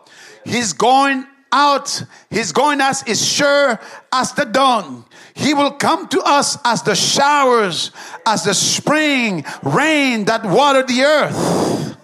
[0.44, 2.02] He's going out.
[2.30, 3.78] His going us is sure
[4.12, 5.04] as the dawn.
[5.34, 7.90] He will come to us as the showers,
[8.26, 11.96] as the spring rain that watered the earth.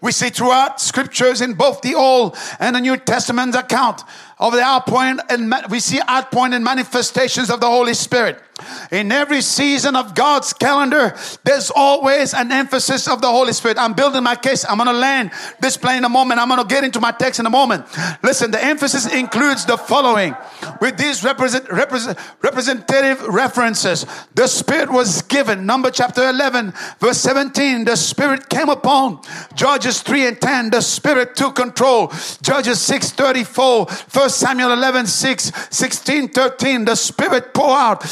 [0.00, 4.02] We see throughout scriptures in both the Old and the New Testament account
[4.38, 8.42] of the outpouring and we see outpouring and manifestations of the Holy Spirit.
[8.90, 13.78] In every season of God's calendar, there's always an emphasis of the Holy Spirit.
[13.78, 14.64] I'm building my case.
[14.68, 16.40] I'm going to land this plane in a moment.
[16.40, 17.86] I'm going to get into my text in a moment.
[18.22, 20.34] Listen, the emphasis includes the following.
[20.80, 25.66] With these represent, represent, representative references, the Spirit was given.
[25.66, 29.20] Number chapter 11, verse 17, the Spirit came upon.
[29.54, 32.12] Judges 3 and 10, the Spirit took control.
[32.42, 38.02] Judges 6, 34, 1 Samuel 11, 6, 16, 13, the Spirit pour out.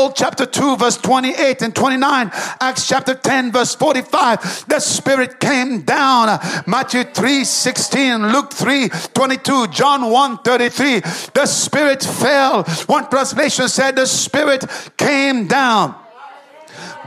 [0.00, 2.30] Joel chapter 2, verse 28 and 29.
[2.32, 4.64] Acts chapter 10, verse 45.
[4.66, 6.38] The Spirit came down.
[6.66, 8.32] Matthew 3, 16.
[8.32, 9.66] Luke 3, 22.
[9.66, 11.00] John 1, 33.
[11.34, 12.64] The Spirit fell.
[12.86, 14.64] One translation said the Spirit
[14.96, 15.94] came down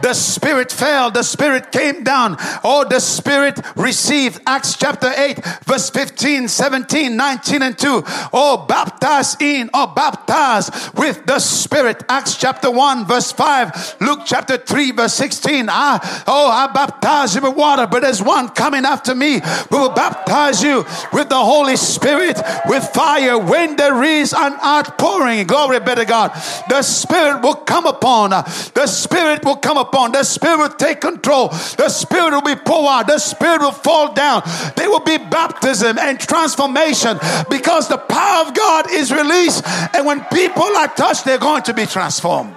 [0.02, 2.36] the Spirit fell, the Spirit came down.
[2.64, 4.42] Oh, the Spirit received.
[4.46, 8.04] Acts chapter 8, verse 15, 17, 19, and 2.
[8.34, 12.04] Oh, baptized in or baptized with the Spirit.
[12.10, 13.98] Acts chapter 1, verse 5.
[14.02, 15.70] Luke chapter 3, verse 16.
[15.70, 19.94] I, oh, I baptize you with water, but there's one coming after me who will
[19.94, 23.38] baptize you with the Holy Spirit, with fire.
[23.38, 26.32] When there is an outpouring, glory be to God,
[26.70, 28.32] the Spirit will come upon.
[28.32, 30.12] The Spirit will come upon upon.
[30.12, 31.50] The Spirit will take control.
[31.50, 33.08] The Spirit will be poured out.
[33.08, 34.44] The Spirit will fall down.
[34.76, 37.18] There will be baptism and transformation
[37.50, 39.64] because the power of God is released.
[39.94, 42.56] And when people are touched, they're going to be transformed.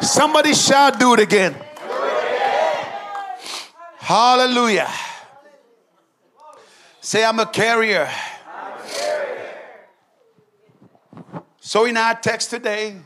[0.00, 1.54] Somebody shall do it again.
[3.98, 4.88] Hallelujah.
[7.00, 8.08] Say, I'm a carrier.
[11.60, 12.96] So, in our text today,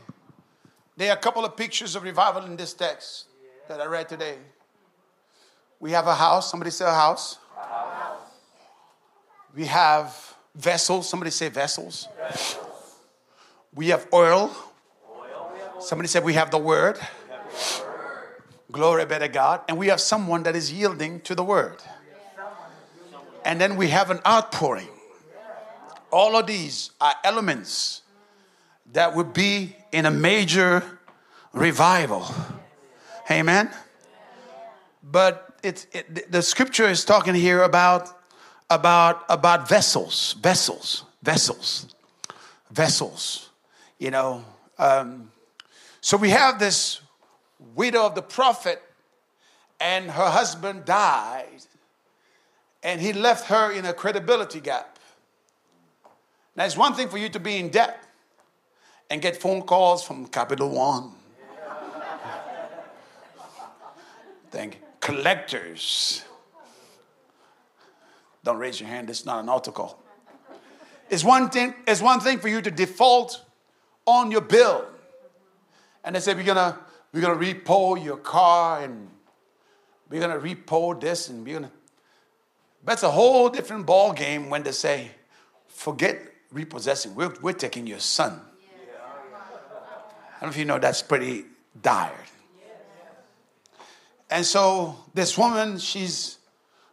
[0.95, 3.25] there are a couple of pictures of revival in this text
[3.67, 4.37] that I read today.
[5.79, 6.51] We have a house.
[6.51, 7.39] Somebody say a house.
[7.57, 8.17] A house.
[9.55, 11.09] We have vessels.
[11.09, 12.07] Somebody say vessels.
[12.17, 12.95] vessels.
[13.73, 14.55] We have oil.
[15.09, 15.51] oil.
[15.79, 16.97] Somebody said we have the word.
[16.97, 18.43] Have the word.
[18.71, 19.61] Glory be to God.
[19.67, 21.81] And we have someone that is yielding to the word.
[23.43, 24.89] And then we have an outpouring.
[26.11, 28.02] All of these are elements
[28.93, 30.83] that would be in a major
[31.51, 32.25] revival.
[33.29, 33.69] Amen.
[35.03, 38.09] But it's it, the scripture is talking here about
[38.69, 41.93] about about vessels, vessels, vessels,
[42.71, 43.49] vessels.
[43.99, 44.45] You know,
[44.77, 45.31] um,
[46.01, 47.01] so we have this
[47.75, 48.81] widow of the prophet,
[49.79, 51.65] and her husband died,
[52.83, 54.99] and he left her in a credibility gap.
[56.55, 58.02] Now, it's one thing for you to be in debt
[59.09, 61.11] and get phone calls from Capital One.
[64.51, 64.79] Thank you.
[64.99, 66.23] Collectors.
[68.43, 69.99] Don't raise your hand, it's not an altar call.
[71.09, 73.43] It's one thing, it's one thing for you to default
[74.05, 74.85] on your bill.
[76.03, 76.77] And they say, we're gonna,
[77.13, 79.09] we're gonna repo your car and
[80.09, 81.71] we're gonna repo this and we're gonna.
[82.83, 85.11] That's a whole different ball game when they say,
[85.67, 86.19] forget
[86.51, 87.15] repossessing.
[87.15, 88.41] We're, we're taking your son.
[90.43, 91.45] I don't know if you know that's pretty
[91.81, 92.11] dire.
[94.29, 96.37] And so this woman, she's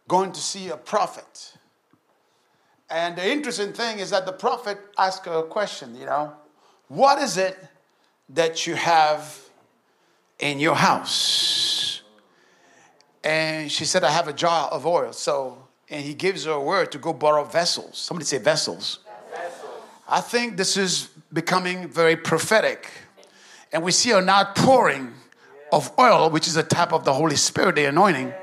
[0.07, 1.57] going to see a prophet.
[2.89, 6.31] And the interesting thing is that the prophet asked her a question, you know,
[6.87, 7.59] what is it
[8.29, 9.37] that you have
[10.39, 12.03] in your house?
[13.21, 15.11] And she said, I have a jar of oil.
[15.11, 17.97] So, and he gives her a word to go borrow vessels.
[17.97, 18.99] Somebody say vessels.
[19.29, 19.71] vessels.
[20.07, 22.89] I think this is becoming very prophetic.
[23.71, 25.13] And we see an outpouring
[25.71, 28.33] of oil, which is a type of the Holy Spirit, the anointing,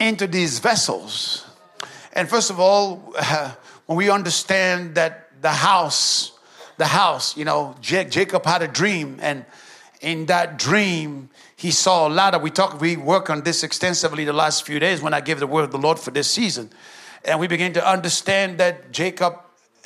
[0.00, 1.46] into these vessels.
[2.12, 3.52] And first of all, uh,
[3.86, 6.32] when we understand that the house,
[6.78, 9.44] the house, you know, Jacob had a dream, and
[10.00, 12.38] in that dream, he saw a ladder.
[12.38, 15.46] We talk, we work on this extensively the last few days when I gave the
[15.46, 16.70] word of the Lord for this season,
[17.24, 19.40] and we begin to understand that Jacob,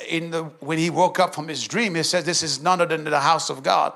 [0.07, 2.95] in the when he woke up from his dream, he says, "This is none other
[2.95, 3.93] than the house of God.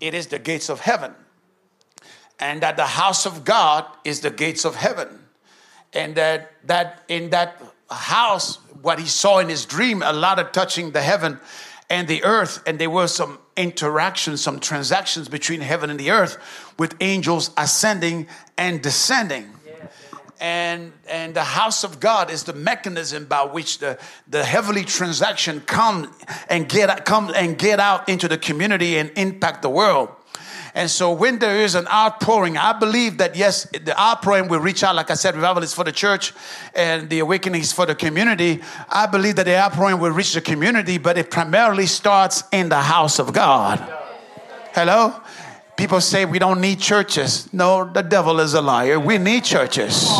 [0.00, 1.14] It is the gates of heaven."
[2.38, 5.08] and that the house of God is the gates of heaven
[5.92, 10.52] and that that in that house what he saw in his dream a lot of
[10.52, 11.38] touching the heaven
[11.88, 16.36] and the earth and there were some interactions some transactions between heaven and the earth
[16.78, 18.26] with angels ascending
[18.58, 19.50] and descending
[20.40, 25.60] and and the house of god is the mechanism by which the the heavenly transaction
[25.60, 26.12] come
[26.48, 30.08] and get come and get out into the community and impact the world
[30.76, 34.84] and so when there is an outpouring, I believe that yes, the outpouring will reach
[34.84, 34.94] out.
[34.94, 36.34] Like I said, revival is for the church
[36.74, 38.60] and the awakening is for the community.
[38.90, 42.78] I believe that the outpouring will reach the community, but it primarily starts in the
[42.78, 43.78] house of God.
[44.74, 45.18] Hello?
[45.76, 47.52] People say we don't need churches.
[47.52, 48.98] No, the devil is a liar.
[48.98, 50.10] We need churches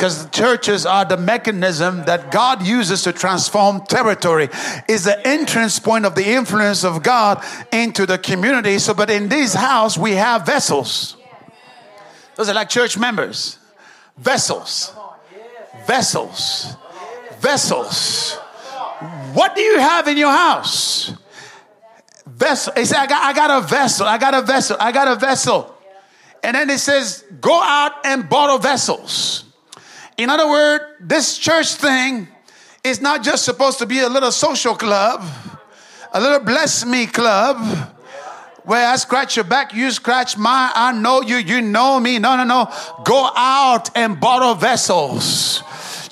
[0.00, 4.48] because the churches are the mechanism that God uses to transform territory,
[4.88, 8.78] is the entrance point of the influence of God into the community.
[8.78, 11.18] So, but in this house, we have vessels.
[12.36, 13.58] Those are like church members.
[14.16, 14.94] Vessels.
[15.86, 16.74] Vessels.
[17.40, 18.36] Vessels.
[19.34, 21.12] What do you have in your house?
[22.40, 22.72] Vessel.
[22.74, 24.06] He said, I got, I got a vessel.
[24.06, 24.76] I got a vessel.
[24.80, 25.74] I got a vessel.
[26.42, 29.44] And then it says, go out and borrow vessels.
[30.16, 32.28] In other words, this church thing
[32.82, 35.22] is not just supposed to be a little social club,
[36.12, 37.58] a little bless me club
[38.64, 40.70] where I scratch your back, you scratch mine.
[40.74, 42.18] I know you, you know me.
[42.18, 42.72] No, no, no.
[43.04, 45.62] Go out and borrow vessels.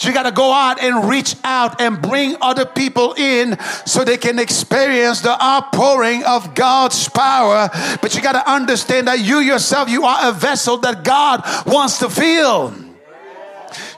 [0.00, 4.16] You got to go out and reach out and bring other people in so they
[4.16, 7.68] can experience the outpouring of God's power.
[8.00, 11.98] But you got to understand that you yourself, you are a vessel that God wants
[11.98, 12.74] to fill.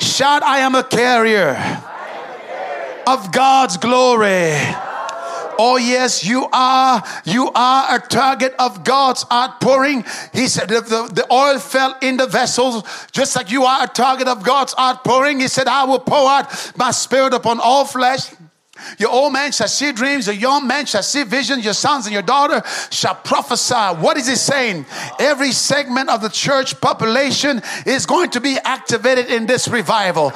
[0.00, 1.82] Shout, I am a carrier
[3.06, 4.56] of God's glory.
[5.62, 7.04] Oh, yes, you are.
[7.26, 10.06] You are a target of God's outpouring.
[10.32, 12.82] He said the, the, oil fell in the vessels,
[13.12, 15.38] just like you are a target of God's outpouring.
[15.38, 18.32] He said, I will pour out my spirit upon all flesh.
[18.98, 22.12] Your old man shall see dreams, your young man shall see visions, your sons and
[22.12, 23.74] your daughter shall prophesy.
[23.74, 24.86] What is he saying?
[25.18, 30.32] Every segment of the church population is going to be activated in this revival.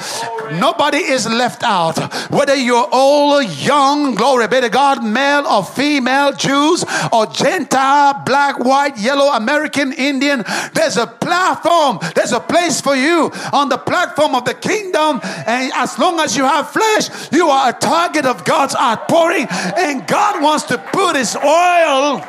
[0.53, 1.99] Nobody is left out.
[2.30, 8.22] Whether you're old or young, glory be to God, male or female, Jews or Gentile,
[8.24, 13.78] black, white, yellow, American, Indian, there's a platform, there's a place for you on the
[13.78, 15.20] platform of the kingdom.
[15.47, 19.47] And as long as you have flesh, you are a target of of God's outpouring,
[19.51, 22.22] and God wants to put His oil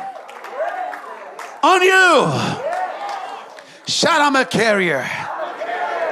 [1.62, 2.32] on you.
[3.86, 5.08] Shout, I'm a carrier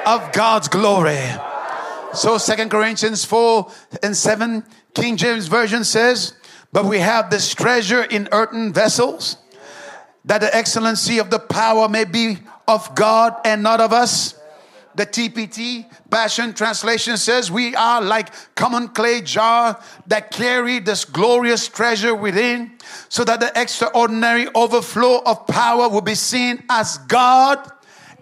[0.06, 1.20] of God's glory.
[2.12, 3.70] So, Second Corinthians 4
[4.02, 4.64] and 7,
[4.94, 6.34] King James Version says,
[6.72, 9.36] but we have this treasure in earthen vessels,
[10.24, 14.34] that the excellency of the power may be of God and not of us.
[14.96, 21.66] The TPT Passion Translation says, We are like common clay jar that carry this glorious
[21.66, 22.72] treasure within,
[23.08, 27.58] so that the extraordinary overflow of power will be seen as God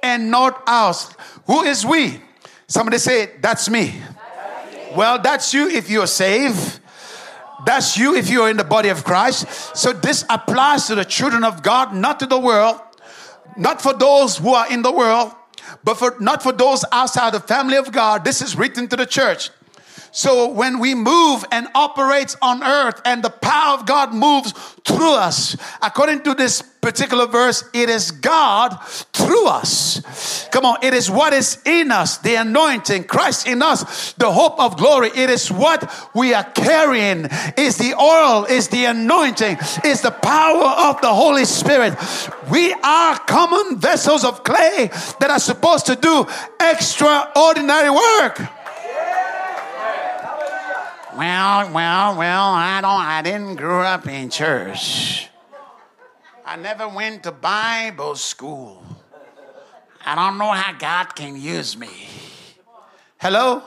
[0.03, 1.14] and not ours.
[1.47, 2.20] Who is we?
[2.66, 3.95] Somebody say, That's me.
[4.01, 4.97] That's me.
[4.97, 6.81] Well, that's you if you're saved.
[7.64, 9.77] That's you if you're in the body of Christ.
[9.77, 12.81] So this applies to the children of God, not to the world,
[13.57, 15.33] not for those who are in the world,
[15.85, 18.25] but for not for those outside the family of God.
[18.25, 19.51] This is written to the church.
[20.13, 24.53] So when we move and operates on earth and the power of God moves
[24.85, 28.77] through us, according to this particular verse, it is God
[29.15, 30.49] through us.
[30.51, 34.61] Come on, it is what is in us, the anointing, Christ in us, the hope
[34.61, 35.09] of glory.
[35.15, 40.91] It is what we are carrying, is the oil, is the anointing, is the power
[40.91, 41.95] of the Holy Spirit.
[42.51, 44.91] We are common vessels of clay
[45.21, 46.27] that are supposed to do
[46.61, 48.62] extraordinary work.
[51.17, 55.29] Well, well, well, I don't I didn't grow up in church.
[56.45, 58.83] I never went to Bible school.
[60.05, 62.09] I don't know how God can use me.
[63.19, 63.63] Hello?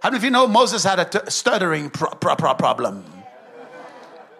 [0.00, 3.04] How many of you know Moses had a t- stuttering pro- pro- pro- problem?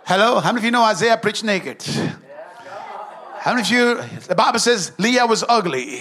[0.04, 0.40] Hello?
[0.40, 1.82] How many of you know Isaiah preached naked?
[1.82, 6.00] How many of you, the Bible says Leah was ugly.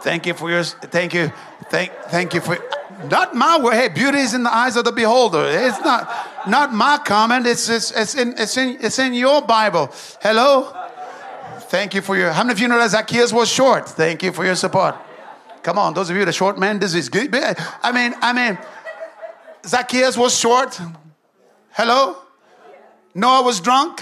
[0.00, 1.32] Thank you for your, thank you,
[1.68, 2.56] thank, thank you for,
[3.04, 3.74] not my word.
[3.74, 5.44] Hey, beauty is in the eyes of the beholder.
[5.46, 7.46] It's not not my comment.
[7.46, 9.90] It's it's it's in it's in it's in your Bible.
[10.20, 10.72] Hello.
[11.68, 12.32] Thank you for your.
[12.32, 13.88] How many of you know that Zacchaeus was short?
[13.88, 14.96] Thank you for your support.
[15.62, 17.34] Come on, those of you the short man, this is good.
[17.34, 18.56] I mean, I mean,
[19.66, 20.80] Zacchaeus was short.
[21.70, 22.16] Hello.
[23.14, 24.00] Noah was drunk.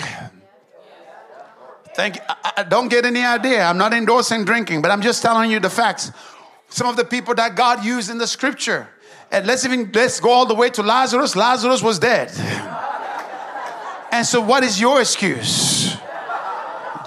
[1.94, 2.22] Thank you.
[2.28, 3.62] I, I don't get any idea.
[3.62, 6.10] I'm not endorsing drinking, but I'm just telling you the facts
[6.74, 8.88] some of the people that God used in the scripture.
[9.30, 11.36] And let's even let's go all the way to Lazarus.
[11.36, 12.32] Lazarus was dead.
[14.10, 15.96] And so what is your excuse?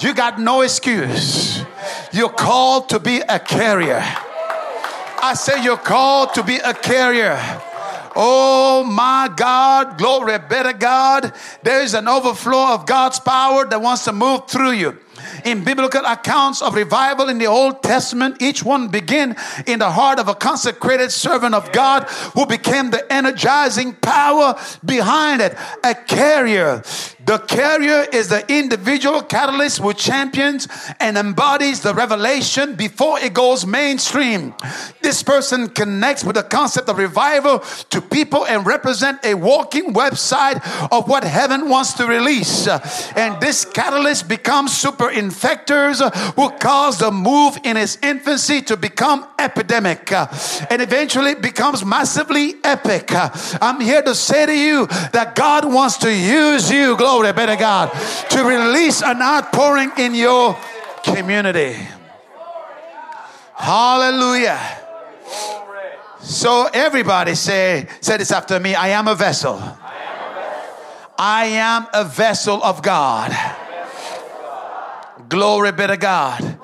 [0.01, 1.63] You got no excuse.
[2.11, 4.03] You're called to be a carrier.
[5.24, 7.39] I say you're called to be a carrier.
[8.13, 11.34] Oh my God, glory be to God.
[11.63, 14.97] There is an overflow of God's power that wants to move through you
[15.48, 19.36] in biblical accounts of revival in the Old Testament, each one begin
[19.66, 22.04] in the heart of a consecrated servant of God
[22.36, 26.84] who became the energizing power behind it, a carrier.
[27.28, 30.70] The carrier is the individual catalyst who champions
[31.02, 34.54] and embodies the revelation before it goes mainstream.
[35.02, 37.60] This person connects with the concept of revival
[37.90, 42.66] to people and represent a walking website of what heaven wants to release.
[43.18, 46.00] And this catalyst becomes super infectors
[46.36, 53.10] who cause the move in its infancy to become epidemic and eventually becomes massively epic.
[53.62, 56.96] I'm here to say to you that God wants to use you.
[56.96, 57.91] Glory glory be to God,
[58.30, 60.55] to release an outpouring in your
[61.03, 61.76] community.
[63.55, 64.59] Hallelujah.
[66.20, 68.76] So everybody say, say this after me.
[68.76, 69.59] I am a vessel.
[71.18, 73.36] I am a vessel of God.
[75.28, 76.59] Glory be to God.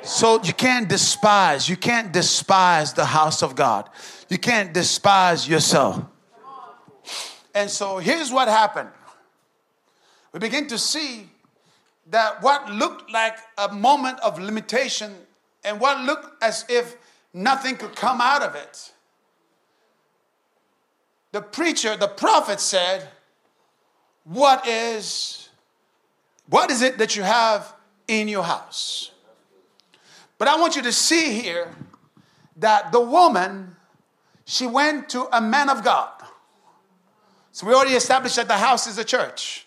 [0.00, 3.90] So you can't despise, you can't despise the house of God.
[4.30, 6.02] You can't despise yourself.
[7.54, 8.88] And so here's what happened
[10.34, 11.28] we begin to see
[12.10, 15.14] that what looked like a moment of limitation
[15.62, 16.96] and what looked as if
[17.32, 18.92] nothing could come out of it.
[21.30, 23.08] The preacher, the prophet said,
[24.24, 25.48] What is
[26.48, 27.72] what is it that you have
[28.08, 29.12] in your house?
[30.36, 31.72] But I want you to see here
[32.56, 33.76] that the woman,
[34.44, 36.10] she went to a man of God.
[37.52, 39.64] So we already established that the house is a church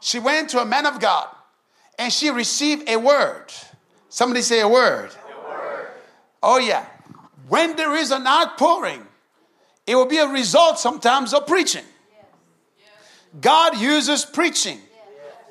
[0.00, 1.28] she went to a man of God
[1.98, 3.46] and she received a word.
[4.08, 5.10] Somebody say a word.
[5.10, 5.88] A word.
[6.42, 6.86] Oh, yeah.
[7.48, 9.06] When there is an outpouring,
[9.86, 11.84] it will be a result sometimes of preaching.
[13.40, 14.80] God uses preaching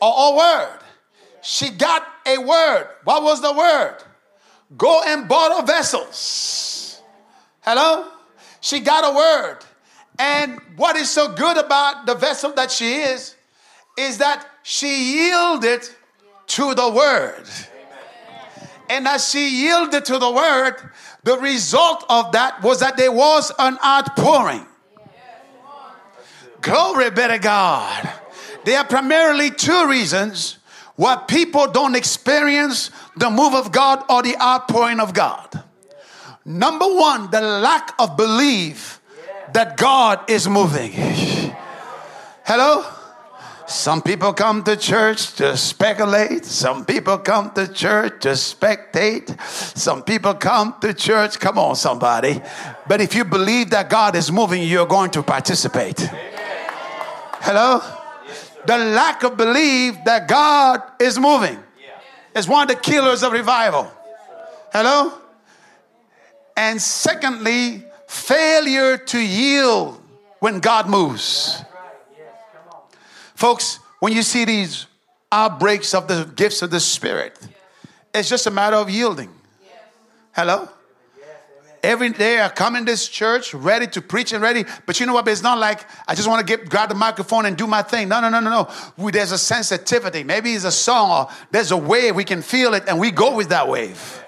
[0.01, 0.79] or a word.
[1.41, 2.87] She got a word.
[3.03, 3.97] What was the word?
[4.77, 7.01] Go and borrow vessels.
[7.61, 8.09] Hello?
[8.59, 9.59] She got a word.
[10.19, 13.35] And what is so good about the vessel that she is,
[13.97, 15.89] is that she yielded
[16.47, 17.43] to the word.
[18.89, 20.75] And as she yielded to the word,
[21.23, 24.65] the result of that was that there was an outpouring.
[26.61, 28.09] Glory be to God.
[28.63, 30.57] There are primarily two reasons
[30.95, 35.63] why people don't experience the move of God or the outpouring of God.
[36.45, 39.01] Number one, the lack of belief
[39.53, 40.91] that God is moving.
[42.45, 42.85] Hello?
[43.67, 46.45] Some people come to church to speculate.
[46.45, 49.39] Some people come to church to spectate.
[49.77, 52.41] Some people come to church, come on, somebody.
[52.87, 55.99] But if you believe that God is moving, you're going to participate.
[57.41, 57.81] Hello?
[58.65, 61.59] The lack of belief that God is moving
[62.33, 63.91] is one of the killers of revival.
[64.71, 65.13] Hello?
[66.55, 70.01] And secondly, failure to yield
[70.39, 71.63] when God moves.
[73.37, 74.87] Folks, when you see these
[75.31, 77.37] outbreaks of the gifts of the Spirit,
[78.11, 79.29] it's just a matter of yielding.
[80.33, 80.67] Hello?
[81.83, 85.13] Every day I come in this church ready to preach and ready, but you know
[85.13, 85.27] what?
[85.27, 88.09] It's not like I just want to get grab the microphone and do my thing.
[88.09, 88.71] No, no, no, no, no.
[88.97, 90.23] We, there's a sensitivity.
[90.23, 92.15] Maybe it's a song or there's a wave.
[92.15, 94.23] We can feel it and we go with that wave.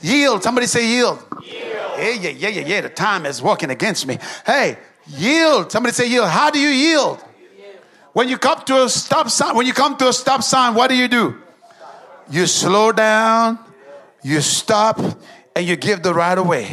[0.00, 0.42] Yield.
[0.42, 1.22] Somebody say yield.
[1.42, 1.66] yield.
[1.98, 2.80] Yeah, yeah, yeah, yeah, yeah.
[2.80, 4.18] The time is working against me.
[4.46, 5.70] Hey, yield.
[5.70, 6.28] Somebody say yield.
[6.28, 7.22] How do you yield?
[8.14, 10.88] When you come to a stop sign, when you come to a stop sign, what
[10.88, 11.36] do you do?
[12.30, 13.58] You slow down,
[14.22, 15.00] you stop,
[15.56, 16.70] and you give the right away.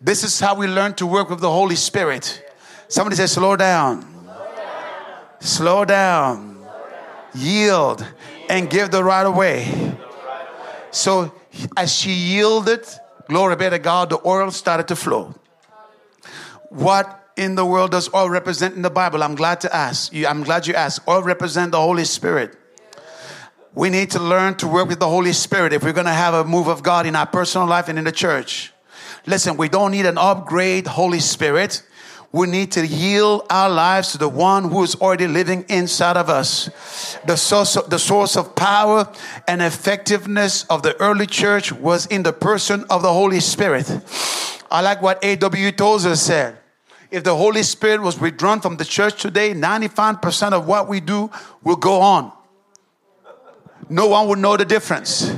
[0.00, 2.42] This is how we learn to work with the Holy Spirit.
[2.88, 4.06] Somebody say, slow down,
[5.40, 6.66] slow down,
[7.34, 8.02] yield,
[8.48, 9.94] and give the right away.
[10.90, 11.34] So
[11.76, 12.86] as she yielded,
[13.28, 15.34] glory be to God, the oil started to flow.
[16.70, 19.22] What in the world does oil represent in the Bible?
[19.22, 20.26] I'm glad to ask you.
[20.26, 21.06] I'm glad you asked.
[21.08, 22.56] Oil represent the Holy Spirit.
[23.74, 26.34] We need to learn to work with the Holy Spirit if we're going to have
[26.34, 28.72] a move of God in our personal life and in the church.
[29.24, 31.82] Listen, we don't need an upgrade Holy Spirit.
[32.32, 36.28] We need to yield our lives to the one who is already living inside of
[36.28, 36.68] us.
[37.24, 39.10] The source of, the source of power
[39.46, 43.90] and effectiveness of the early church was in the person of the Holy Spirit.
[44.70, 45.72] I like what A.W.
[45.72, 46.57] Tozer said.
[47.10, 51.30] If the Holy Spirit was withdrawn from the church today, 95% of what we do
[51.64, 52.32] will go on.
[53.88, 55.32] No one would know the difference.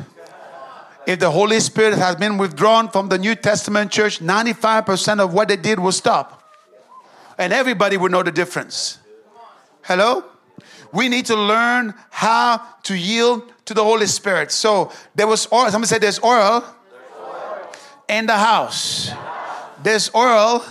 [1.07, 5.49] If the Holy Spirit has been withdrawn from the New Testament church, 95% of what
[5.49, 6.43] they did will stop.
[7.39, 8.99] And everybody would know the difference.
[9.83, 10.25] Hello?
[10.93, 14.51] We need to learn how to yield to the Holy Spirit.
[14.51, 15.71] So there was oil.
[15.71, 16.65] Somebody said there's oil,
[18.09, 19.11] in the house.
[19.83, 20.65] There's oil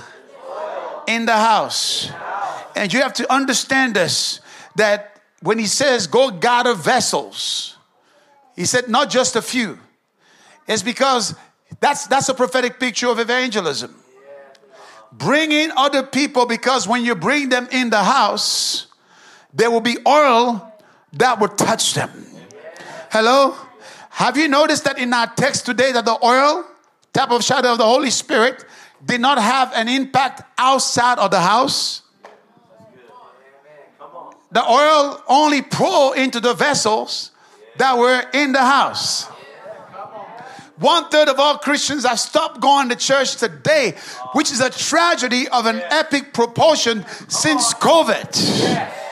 [1.10, 2.10] in the house.
[2.76, 4.40] And you have to understand this
[4.76, 7.76] that when he says go gather vessels,
[8.56, 9.80] he said not just a few.
[10.68, 11.36] It's because
[11.80, 13.96] that's that's a prophetic picture of evangelism.
[15.12, 18.88] Bring in other people because when you bring them in the house,
[19.54, 20.72] there will be oil
[21.14, 22.12] that will touch them.
[23.12, 23.56] Hello?
[24.12, 26.66] Have you noticed that in our text today that the oil,
[27.14, 28.66] type of shadow of the Holy Spirit,
[29.06, 32.02] did not have an impact outside of the house.
[34.52, 37.32] The oil only poured into the vessels
[37.78, 39.30] that were in the house.
[40.78, 43.96] One third of all Christians have stopped going to church today,
[44.32, 49.09] which is a tragedy of an epic proportion since COVID.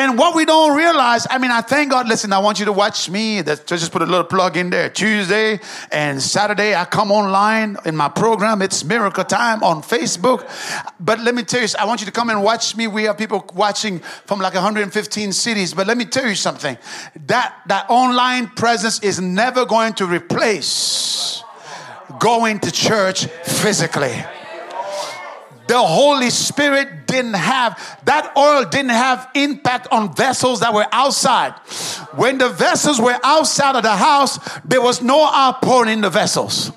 [0.00, 2.08] And what we don't realize, I mean, I thank God.
[2.08, 3.42] Listen, I want you to watch me.
[3.42, 4.88] Just put a little plug in there.
[4.88, 5.60] Tuesday
[5.92, 8.62] and Saturday, I come online in my program.
[8.62, 10.48] It's Miracle Time on Facebook.
[10.98, 12.86] But let me tell you, I want you to come and watch me.
[12.86, 15.74] We have people watching from like 115 cities.
[15.74, 16.78] But let me tell you something.
[17.26, 21.42] That that online presence is never going to replace
[22.18, 24.24] going to church physically
[25.70, 31.52] the Holy Spirit didn't have, that oil didn't have impact on vessels that were outside.
[32.16, 36.72] When the vessels were outside of the house, there was no outpouring in the vessels.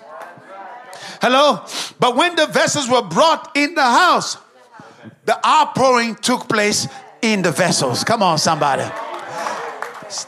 [1.23, 1.65] Hello?
[1.99, 4.37] But when the vessels were brought in the house,
[5.25, 6.87] the outpouring took place
[7.23, 8.03] in the vessels.
[8.03, 8.83] Come on, somebody.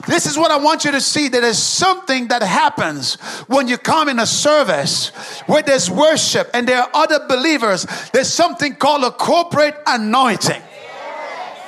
[0.08, 1.28] This is what I want you to see.
[1.28, 3.16] There is something that happens
[3.48, 5.10] when you come in a service
[5.48, 7.86] where there's worship and there are other believers.
[8.12, 10.62] There's something called a corporate anointing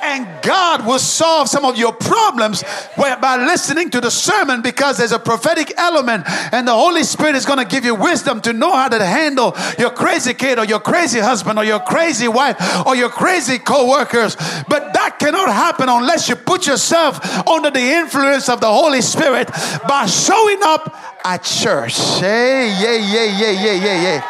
[0.08, 2.64] and God will solve some of your problems
[2.96, 7.44] by listening to the sermon because there's a prophetic element and the Holy Spirit is
[7.44, 10.80] going to give you wisdom to know how to handle your crazy kid or your
[10.80, 12.56] crazy husband or your crazy wife
[12.86, 14.36] or your crazy co-workers.
[14.68, 19.48] But that cannot happen unless you put yourself under the influence of the Holy Spirit
[19.86, 20.94] by showing up
[21.24, 21.98] at church.
[22.18, 24.24] Hey, yeah, yeah, yeah, yeah, yeah, yeah.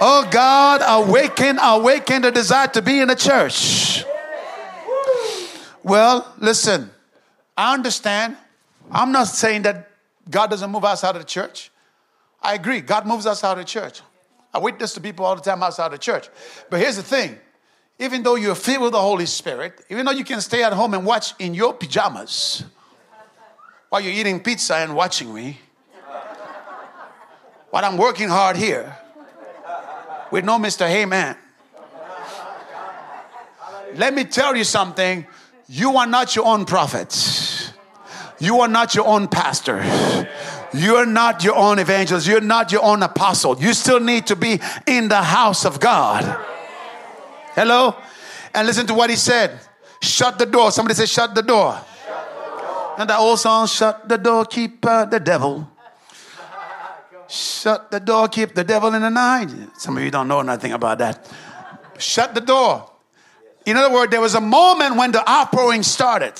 [0.00, 4.04] Oh God, awaken, awaken the desire to be in the church.
[5.82, 6.90] Well, listen,
[7.56, 8.36] I understand.
[8.90, 9.90] I'm not saying that
[10.28, 11.70] God doesn't move us out of the church.
[12.42, 12.80] I agree.
[12.80, 14.00] God moves us out of the church.
[14.52, 16.28] I witness to people all the time outside the church.
[16.68, 17.38] But here's the thing
[17.98, 20.94] even though you're filled with the Holy Spirit, even though you can stay at home
[20.94, 22.64] and watch in your pajamas
[23.90, 25.60] while you're eating pizza and watching me,
[27.68, 28.96] while I'm working hard here
[30.30, 30.88] with no Mr.
[30.88, 31.36] Hey Man.
[33.94, 35.26] Let me tell you something.
[35.72, 37.72] You are not your own prophet.
[38.40, 39.78] You are not your own pastor.
[40.74, 42.26] You're not your own evangelist.
[42.26, 43.56] You're not your own apostle.
[43.56, 44.58] You still need to be
[44.88, 46.24] in the house of God.
[47.54, 47.94] Hello?
[48.52, 49.60] And listen to what he said.
[50.02, 50.72] Shut the door.
[50.72, 51.80] Somebody say, shut the door.
[52.04, 52.94] Shut the door.
[52.98, 55.70] And the old song, shut the door, keep uh, the devil.
[57.28, 59.54] Shut the door, keep the devil in the night.
[59.78, 61.30] Some of you don't know nothing about that.
[61.96, 62.90] Shut the door.
[63.70, 66.34] In other words, there was a moment when the outpouring started.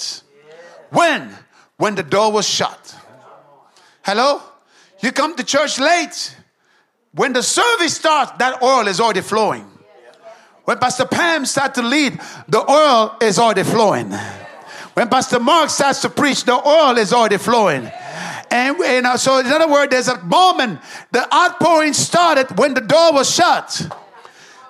[0.91, 1.33] When?
[1.76, 2.97] When the door was shut.
[4.05, 4.43] Hello?
[5.01, 6.37] You come to church late.
[7.12, 9.64] When the service starts, that oil is already flowing.
[10.64, 14.11] When Pastor Pam starts to lead, the oil is already flowing.
[14.95, 17.89] When Pastor Mark starts to preach, the oil is already flowing.
[18.51, 20.81] And you uh, know, so in other words, there's a moment
[21.12, 23.89] the outpouring started when the door was shut.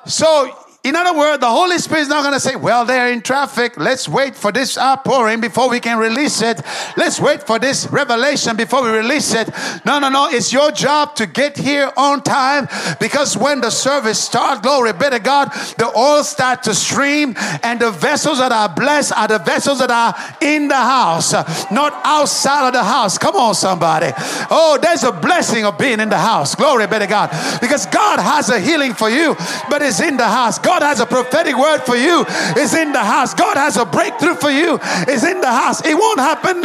[0.04, 3.20] So in other words, the Holy Spirit is not going to say, Well, they're in
[3.20, 3.76] traffic.
[3.76, 6.62] Let's wait for this outpouring before we can release it.
[6.96, 9.50] Let's wait for this revelation before we release it.
[9.84, 10.28] No, no, no.
[10.30, 12.66] It's your job to get here on time
[12.98, 17.78] because when the service starts, glory be to God, the oil start to stream, and
[17.78, 21.32] the vessels that are blessed are the vessels that are in the house,
[21.70, 23.18] not outside of the house.
[23.18, 24.12] Come on, somebody.
[24.50, 26.54] Oh, there's a blessing of being in the house.
[26.54, 27.28] Glory be to God.
[27.60, 29.34] Because God has a healing for you,
[29.68, 30.58] but it's in the house.
[30.58, 32.24] God has a prophetic word for you.
[32.56, 33.34] It's in the house.
[33.34, 34.78] God has a breakthrough for you.
[34.82, 35.84] It's in the house.
[35.84, 36.56] It won't happen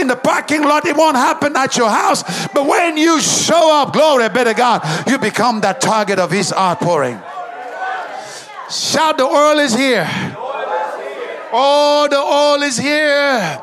[0.00, 0.86] in the parking lot.
[0.86, 2.22] It won't happen at your house.
[2.48, 6.52] But when you show up, glory be to God, you become that target of His
[6.52, 7.20] outpouring.
[8.70, 10.08] Shout, the oil is here.
[11.54, 13.62] Oh, the oil is here.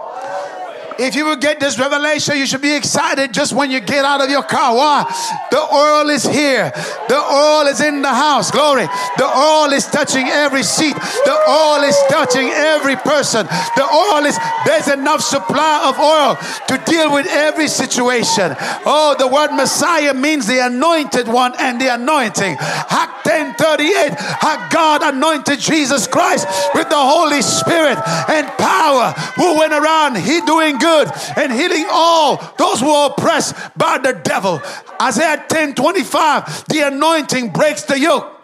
[1.00, 4.20] If you will get this revelation, you should be excited just when you get out
[4.20, 4.76] of your car.
[4.76, 5.06] Why?
[5.50, 6.72] The oil is here.
[7.08, 8.52] The oil is in the house.
[8.52, 8.86] Glory.
[9.18, 10.96] The oil is touching every seat.
[11.24, 13.46] The oil is touching every person.
[13.78, 16.36] The oil is, there's enough supply of oil
[16.68, 18.56] to deal with every situation.
[18.86, 22.58] Oh, the word Messiah means the anointed one and the anointing.
[22.60, 27.98] Act 1038, how God anointed Jesus Christ with the Holy Spirit
[28.28, 33.12] and power who went around, he doing good good and healing all those who are
[33.12, 34.62] oppressed by the devil.
[35.02, 38.36] Isaiah 10 25, the anointing breaks the yoke.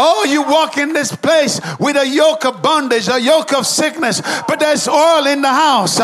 [0.00, 4.20] Oh, you walk in this place with a yoke of bondage, a yoke of sickness,
[4.46, 5.96] but there's oil in the house.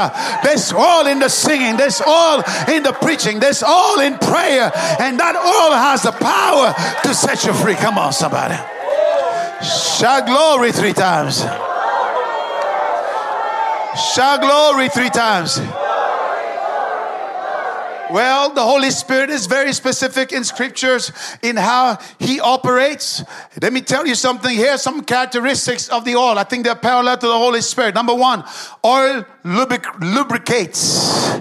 [0.43, 1.77] There's oil in the singing.
[1.77, 3.39] There's oil in the preaching.
[3.39, 4.73] There's oil in prayer.
[4.99, 6.75] And that oil has the power
[7.05, 7.75] to set you free.
[7.75, 8.57] Come on, somebody.
[9.63, 11.45] Shout glory three times.
[13.97, 15.61] Shout glory three times.
[18.11, 21.11] Well, the Holy Spirit is very specific in scriptures
[21.43, 23.25] in how he operates.
[23.63, 24.55] Let me tell you something.
[24.55, 26.39] Here some characteristics of the oil.
[26.39, 27.95] I think they're parallel to the Holy Spirit.
[27.95, 28.45] Number one,
[28.85, 31.41] oil lubric- lubricates.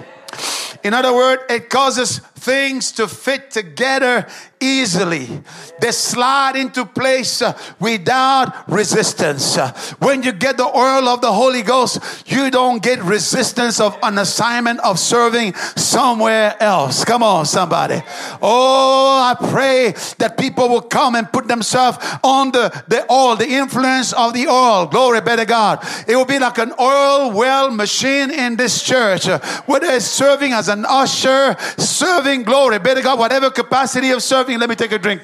[0.82, 4.26] In other words, it causes things to fit together
[4.60, 5.42] easily.
[5.80, 9.56] They slide into place uh, without resistance.
[9.56, 13.96] Uh, when you get the oil of the Holy Ghost, you don't get resistance of
[14.02, 17.04] an assignment of serving somewhere else.
[17.04, 18.02] Come on, somebody.
[18.40, 23.48] Oh, I pray that people will come and put themselves on the, the oil, the
[23.48, 24.86] influence of the oil.
[24.86, 25.84] Glory be to God.
[26.06, 30.52] It will be like an oil well machine in this church, uh, whether it's serving
[30.52, 34.98] as an usher, serving glory Better God, whatever capacity of serving let me take a
[34.98, 35.22] drink.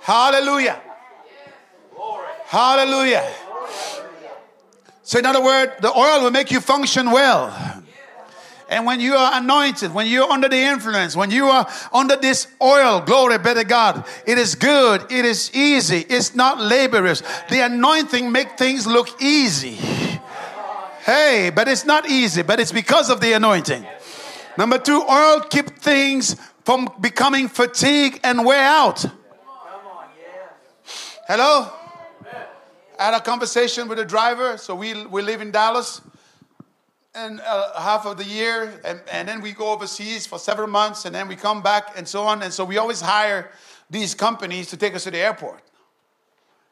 [0.00, 0.80] Hallelujah.
[2.44, 3.28] Hallelujah.
[5.02, 7.82] So, in other words, the oil will make you function well.
[8.68, 12.48] And when you are anointed, when you're under the influence, when you are under this
[12.60, 17.22] oil, glory be to God, it is good, it is easy, it's not laborious.
[17.48, 19.78] The anointing make things look easy.
[21.06, 23.86] Hey, but it's not easy, but it's because of the anointing.
[24.58, 26.34] Number two, oil keep things
[26.64, 29.06] from becoming fatigue and wear out.
[31.28, 31.70] Hello?
[32.98, 34.56] I had a conversation with a driver.
[34.58, 36.00] So we, we live in Dallas.
[37.16, 41.06] and uh, half of the year, and, and then we go overseas for several months,
[41.06, 42.42] and then we come back, and so on.
[42.42, 43.50] And so we always hire
[43.88, 45.62] these companies to take us to the airport.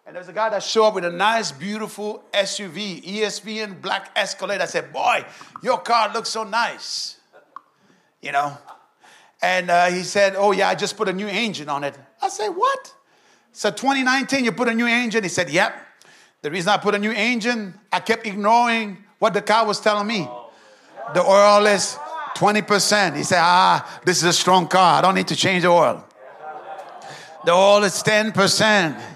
[0.07, 4.61] And there's a guy that showed up with a nice, beautiful SUV, ESV black Escalade.
[4.61, 5.24] I said, Boy,
[5.62, 7.16] your car looks so nice.
[8.20, 8.57] You know?
[9.40, 11.98] And uh, he said, Oh, yeah, I just put a new engine on it.
[12.20, 12.94] I said, What?
[13.52, 15.22] So 2019, you put a new engine?
[15.22, 15.74] He said, Yep.
[16.42, 20.07] The reason I put a new engine, I kept ignoring what the car was telling
[20.07, 20.28] me.
[21.14, 21.96] The oil is
[22.36, 23.16] 20%.
[23.16, 24.98] He said, Ah, this is a strong car.
[24.98, 26.07] I don't need to change the oil.
[27.46, 29.13] The oil is 10%.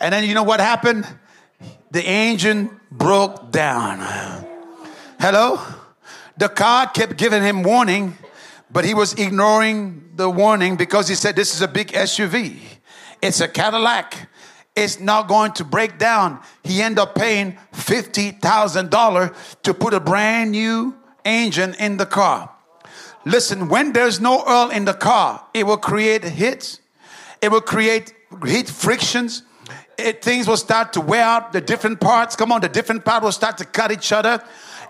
[0.00, 1.06] And then you know what happened?
[1.90, 3.98] The engine broke down.
[5.20, 5.60] Hello?
[6.36, 8.18] The car kept giving him warning,
[8.70, 12.58] but he was ignoring the warning because he said, This is a big SUV.
[13.22, 14.28] It's a Cadillac.
[14.76, 16.40] It's not going to break down.
[16.64, 22.50] He ended up paying $50,000 to put a brand new engine in the car.
[23.24, 26.80] Listen, when there's no oil in the car, it will create hits,
[27.40, 28.12] it will create
[28.44, 29.42] heat frictions.
[29.96, 32.36] It, things will start to wear out the different parts.
[32.36, 34.42] Come on, the different parts will start to cut each other.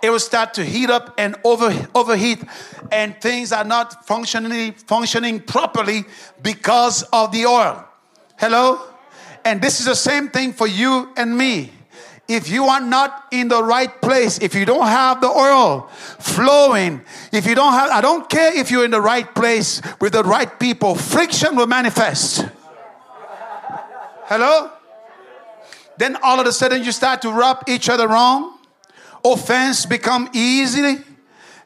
[0.03, 2.43] It will start to heat up and over, overheat,
[2.93, 6.05] and things are not functioning functioning properly
[6.43, 7.85] because of the oil.
[8.39, 8.81] Hello?
[9.45, 11.73] And this is the same thing for you and me.
[12.27, 15.89] If you are not in the right place, if you don't have the oil
[16.19, 17.03] flowing,
[17.33, 20.23] if you don't have, I don't care if you're in the right place with the
[20.23, 22.47] right people, friction will manifest.
[24.27, 24.71] Hello?
[25.99, 28.59] Then all of a sudden you start to rub each other wrong.
[29.25, 30.99] Offense become easy.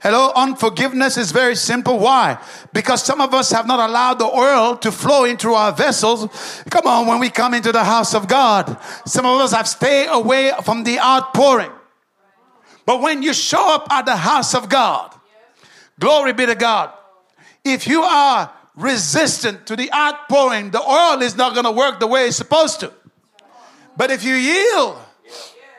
[0.00, 1.98] Hello, unforgiveness is very simple.
[1.98, 2.38] Why?
[2.72, 6.62] Because some of us have not allowed the oil to flow into our vessels.
[6.70, 8.76] Come on, when we come into the house of God,
[9.06, 11.72] some of us have stayed away from the outpouring.
[12.86, 15.12] But when you show up at the house of God,
[15.98, 16.92] glory be to God.
[17.64, 22.06] If you are resistant to the outpouring, the oil is not going to work the
[22.06, 22.92] way it's supposed to.
[23.98, 24.96] But if you yield,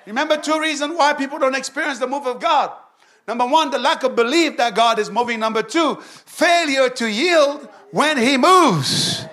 [0.06, 2.70] remember two reasons why people don't experience the move of God.
[3.26, 5.40] Number one, the lack of belief that God is moving.
[5.40, 9.26] Number two, failure to yield when He moves.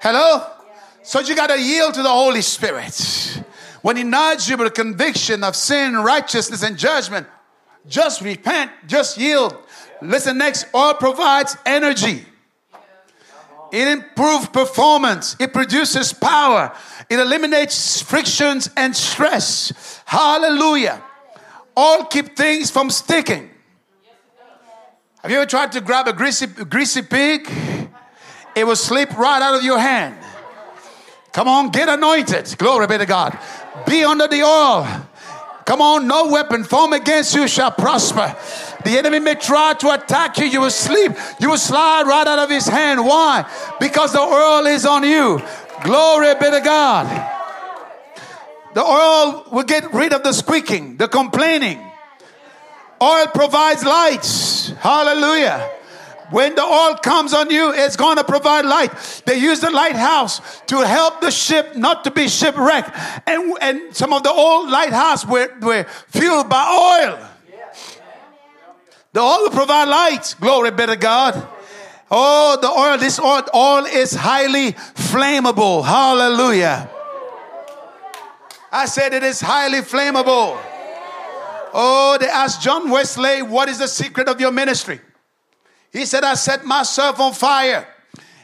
[0.00, 0.44] Hello?
[1.04, 3.42] So you got to yield to the Holy Spirit.
[3.80, 7.28] When He nudges you with conviction of sin, righteousness, and judgment,
[7.86, 9.56] just repent, just yield.
[10.02, 12.26] Listen next, oil provides energy.
[13.72, 15.36] It improves performance.
[15.38, 16.74] It produces power.
[17.08, 20.02] It eliminates frictions and stress.
[20.04, 21.02] Hallelujah
[21.76, 23.50] all keep things from sticking.
[25.22, 27.50] Have you ever tried to grab a greasy, greasy pig?
[28.54, 30.16] It will slip right out of your hand.
[31.32, 32.56] Come on, get anointed.
[32.56, 33.38] Glory be to God.
[33.86, 34.86] Be under the oil.
[35.66, 38.34] Come on, no weapon formed against you shall prosper.
[38.84, 40.46] The enemy may try to attack you.
[40.46, 41.12] You will sleep.
[41.40, 43.04] You will slide right out of his hand.
[43.04, 43.44] Why?
[43.80, 45.42] Because the oil is on you.
[45.84, 47.32] Glory be to God.
[48.74, 51.78] The oil will get rid of the squeaking, the complaining.
[53.00, 54.68] Oil provides lights.
[54.80, 55.70] Hallelujah.
[56.30, 59.22] When the oil comes on you, it's going to provide light.
[59.26, 62.90] They use the lighthouse to help the ship not to be shipwrecked.
[63.26, 67.18] And, and some of the old lighthouse were, were fueled by oil.
[69.12, 70.34] The oil will provide light.
[70.40, 71.48] Glory be to God.
[72.10, 75.84] Oh, the oil, this oil, oil is highly flammable.
[75.84, 76.88] Hallelujah.
[78.70, 80.58] I said it is highly flammable.
[81.72, 85.00] Oh, they asked John Wesley, What is the secret of your ministry?
[85.92, 87.86] He said, I set myself on fire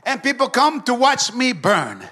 [0.05, 2.07] and people come to watch me burn.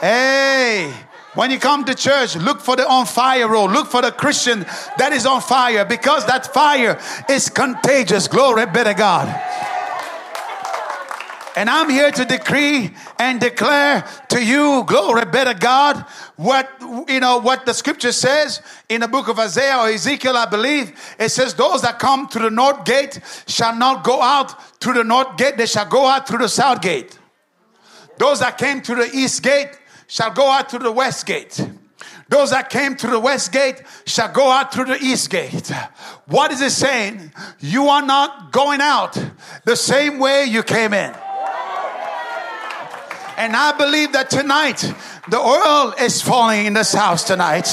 [0.00, 0.92] Hey,
[1.34, 3.68] when you come to church, look for the on fire roll.
[3.68, 4.60] Look for the Christian
[4.98, 8.26] that is on fire because that fire is contagious.
[8.26, 9.28] Glory be to God.
[11.56, 16.04] And I'm here to decree and declare to you, glory be to God,
[16.36, 16.68] what
[17.08, 20.92] you know what the scripture says in the book of Isaiah or Ezekiel, I believe.
[21.18, 25.04] It says, Those that come to the north gate shall not go out through the
[25.04, 27.18] north gate, they shall go out through the south gate.
[28.18, 29.70] Those that came to the east gate
[30.06, 31.60] shall go out through the west gate.
[32.28, 35.72] Those that came through the west gate shall go out through the east gate.
[36.26, 37.32] What is it saying?
[37.58, 39.18] You are not going out
[39.64, 41.12] the same way you came in.
[43.40, 44.80] And I believe that tonight
[45.30, 47.64] the oil is falling in this house tonight.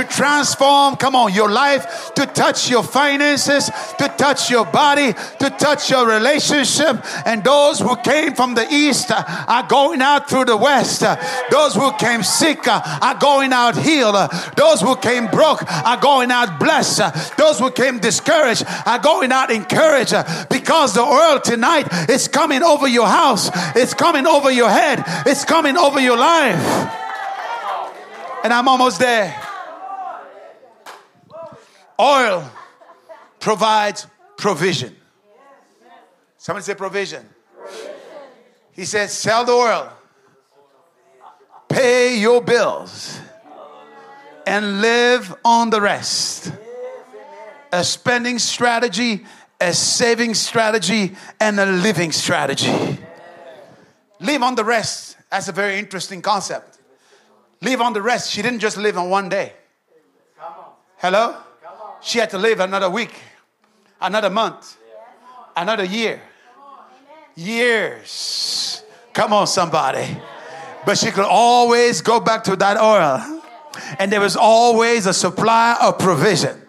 [0.00, 5.50] To transform, come on, your life, to touch your finances, to touch your body, to
[5.58, 7.04] touch your relationship.
[7.26, 11.02] And those who came from the east are going out through the west.
[11.50, 14.16] Those who came sick are going out healed.
[14.56, 17.36] Those who came broke are going out blessed.
[17.36, 20.14] Those who came discouraged are going out encouraged
[20.48, 25.44] because the oil tonight is coming over your house, it's coming over your head, it's
[25.44, 26.96] coming over your life.
[28.42, 29.49] And I'm almost there.
[32.00, 32.50] Oil
[33.40, 34.06] provides
[34.38, 34.96] provision.
[36.38, 37.28] Somebody say provision.
[38.72, 39.92] He says, sell the oil,
[41.68, 43.20] pay your bills,
[44.46, 46.52] and live on the rest.
[47.72, 49.26] A spending strategy,
[49.60, 52.98] a saving strategy, and a living strategy.
[54.18, 55.18] Live on the rest.
[55.30, 56.78] That's a very interesting concept.
[57.60, 58.30] Live on the rest.
[58.30, 59.52] She didn't just live on one day.
[60.96, 61.36] Hello?
[62.02, 63.14] She had to live another week,
[64.00, 64.76] another month,
[65.56, 66.20] another year.
[67.36, 68.82] Years.
[69.12, 70.18] Come on, somebody.
[70.84, 73.42] But she could always go back to that oil.
[73.98, 76.60] And there was always a supply of provision.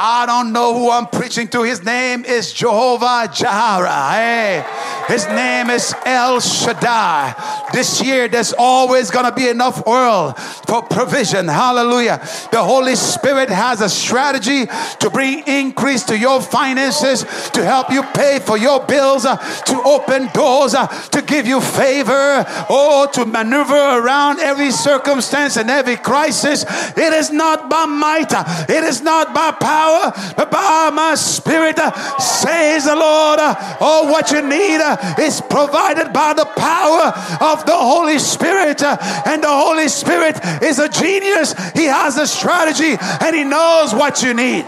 [0.00, 1.62] I don't know who I'm preaching to.
[1.64, 4.12] His name is Jehovah Jireh.
[4.12, 4.64] Hey,
[5.08, 7.34] his name is El Shaddai.
[7.72, 11.48] This year, there's always going to be enough oil for provision.
[11.48, 12.18] Hallelujah.
[12.52, 14.66] The Holy Spirit has a strategy
[15.00, 19.82] to bring increase to your finances, to help you pay for your bills, uh, to
[19.82, 25.96] open doors, uh, to give you favor, or to maneuver around every circumstance and every
[25.96, 26.64] crisis.
[26.96, 31.78] It is not by might, uh, it is not by power, but by my spirit,
[32.18, 33.38] says the Lord.
[33.80, 34.80] Oh, what you need
[35.18, 38.82] is provided by the power of the Holy Spirit.
[38.82, 41.52] And the Holy Spirit is a genius.
[41.72, 44.64] He has a strategy and he knows what you need.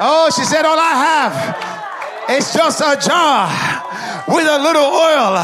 [0.00, 3.48] Oh, she said, All I have is just a jar
[4.28, 5.42] with a little oil.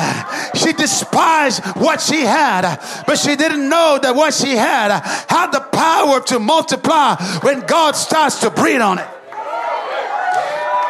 [0.55, 5.61] She despised what she had, but she didn't know that what she had had the
[5.61, 9.09] power to multiply when God starts to breathe on it.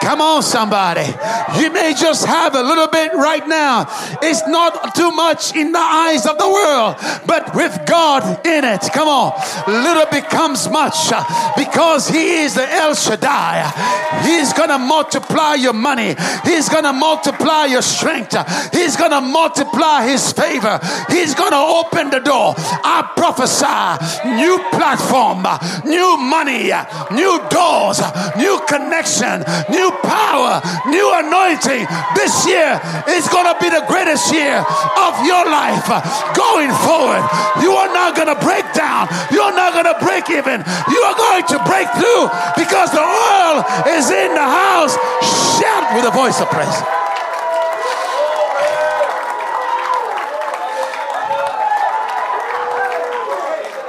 [0.04, 1.06] Come on, somebody.
[1.58, 3.86] You may just have a little bit right now.
[4.20, 6.96] It's not too much in the eyes of the world,
[7.26, 9.32] but with God in it, come on,
[9.66, 11.24] little becomes much uh,
[11.56, 13.64] because He is the El Shaddai.
[14.26, 18.36] He's gonna multiply your money, He's gonna multiply your strength,
[18.74, 22.54] He's gonna multiply His favor, He's gonna open the door.
[22.58, 25.46] I prophesy new platform,
[25.88, 26.72] new money,
[27.10, 28.02] new doors,
[28.36, 29.40] new connection,
[29.70, 31.86] new power, new anointing.
[32.14, 35.86] This year is going to be the greatest year of your life
[36.34, 37.22] going forward.
[37.62, 39.08] You are not going to break down.
[39.30, 40.64] You're not going to break even.
[40.90, 42.24] You are going to break through
[42.58, 43.64] because the oil
[43.94, 44.94] is in the house.
[45.58, 46.78] Shout with a voice of praise.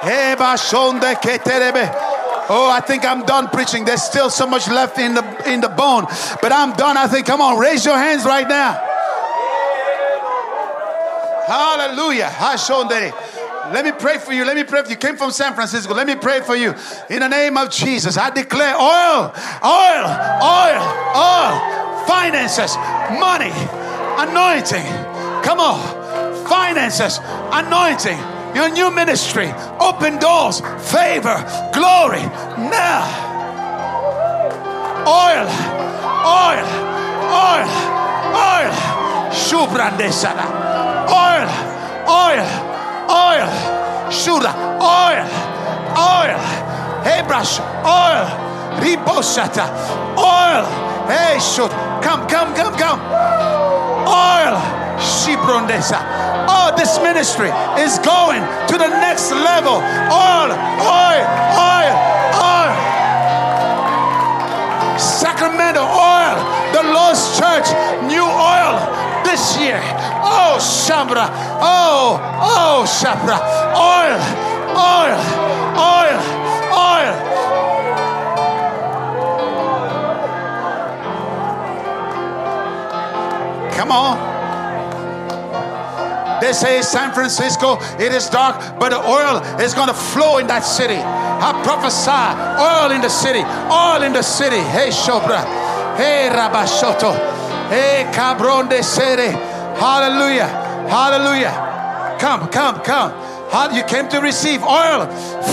[0.05, 2.14] Eba shonde keterebe.
[2.47, 3.85] Oh, I think I'm done preaching.
[3.85, 6.05] There's still so much left in the in the bone,
[6.41, 6.95] but I'm done.
[6.95, 8.73] I think, come on, raise your hands right now.
[11.47, 12.29] Hallelujah.
[13.73, 14.45] Let me pray for you.
[14.45, 14.95] Let me pray for you.
[14.95, 15.95] Came from San Francisco.
[15.95, 16.75] Let me pray for you.
[17.09, 19.33] In the name of Jesus, I declare oil,
[19.63, 20.05] oil,
[20.45, 20.81] oil,
[21.17, 22.77] oil, finances,
[23.19, 23.53] money,
[24.21, 24.85] anointing.
[25.43, 27.19] Come on, finances,
[27.51, 29.51] anointing your new ministry,
[29.81, 31.37] open doors, favor,
[31.73, 32.23] glory.
[32.57, 33.03] Now.
[35.05, 35.45] Oil,
[36.25, 36.65] oil,
[37.29, 37.69] oil,
[38.33, 38.73] oil,
[39.29, 40.47] shubrandesana,
[41.11, 41.49] oil,
[42.07, 42.47] oil,
[43.11, 43.49] oil,
[44.09, 44.51] shura,
[44.81, 45.27] oil,
[45.99, 46.39] oil,
[47.03, 48.25] hebrush, oil,
[48.79, 49.67] ribosata,
[50.17, 50.65] oil,
[51.07, 51.69] hey, shoot,
[52.01, 52.99] come, come, come, come,
[54.07, 54.84] oil.
[56.47, 59.77] Oh, this ministry is going to the next level.
[59.77, 60.49] Oil,
[60.81, 61.25] oil,
[61.55, 61.93] oil,
[62.35, 62.73] oil.
[64.97, 66.35] Sacramento oil,
[66.73, 67.67] the Lost Church,
[68.03, 68.79] new oil
[69.23, 69.79] this year.
[70.23, 71.29] Oh, Shambra.
[71.61, 73.39] Oh, oh, Shambra.
[73.75, 74.19] Oil,
[74.75, 75.19] oil,
[75.77, 76.19] oil,
[76.73, 77.35] oil.
[83.75, 84.34] Come on.
[86.45, 90.45] They say San Francisco, it is dark, but the oil is going to flow in
[90.45, 90.93] that city.
[90.93, 92.21] I prophesy
[92.61, 93.41] oil in the city,
[93.73, 94.61] oil in the city.
[94.61, 95.41] Hey, Shobra.
[95.97, 97.17] Hey, Rabashoto.
[97.67, 99.31] Hey, Cabron de Sere.
[99.81, 100.45] Hallelujah.
[100.87, 102.17] Hallelujah.
[102.19, 103.75] Come, come, come.
[103.75, 105.07] You came to receive oil,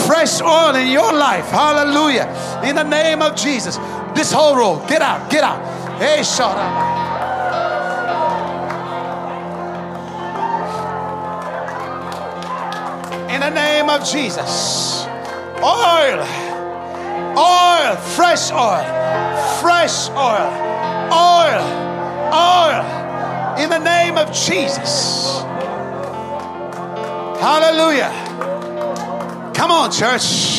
[0.04, 1.46] fresh oil in your life.
[1.46, 2.28] Hallelujah.
[2.68, 3.78] In the name of Jesus.
[4.14, 5.58] This whole row, get out, get out.
[5.98, 6.91] Hey, shut up.
[13.32, 15.06] In the name of Jesus.
[15.56, 16.20] Oil.
[17.38, 17.96] Oil.
[18.14, 18.84] Fresh oil.
[19.62, 20.52] Fresh oil.
[21.10, 21.64] Oil.
[22.34, 22.84] Oil.
[23.58, 25.40] In the name of Jesus.
[27.40, 28.12] Hallelujah.
[29.54, 30.58] Come on, church.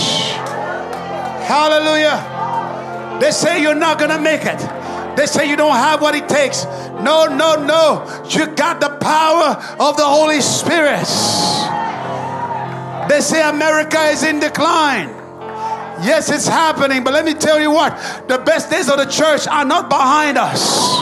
[1.46, 3.20] Hallelujah.
[3.22, 4.60] They say you're not going to make it.
[5.16, 6.66] They say you don't have what it takes.
[6.66, 8.24] No, no, no.
[8.30, 11.08] You got the power of the Holy Spirit.
[13.10, 15.10] They say America is in decline.
[16.02, 17.96] Yes, it's happening, but let me tell you what
[18.28, 21.00] the best days of the church are not behind us.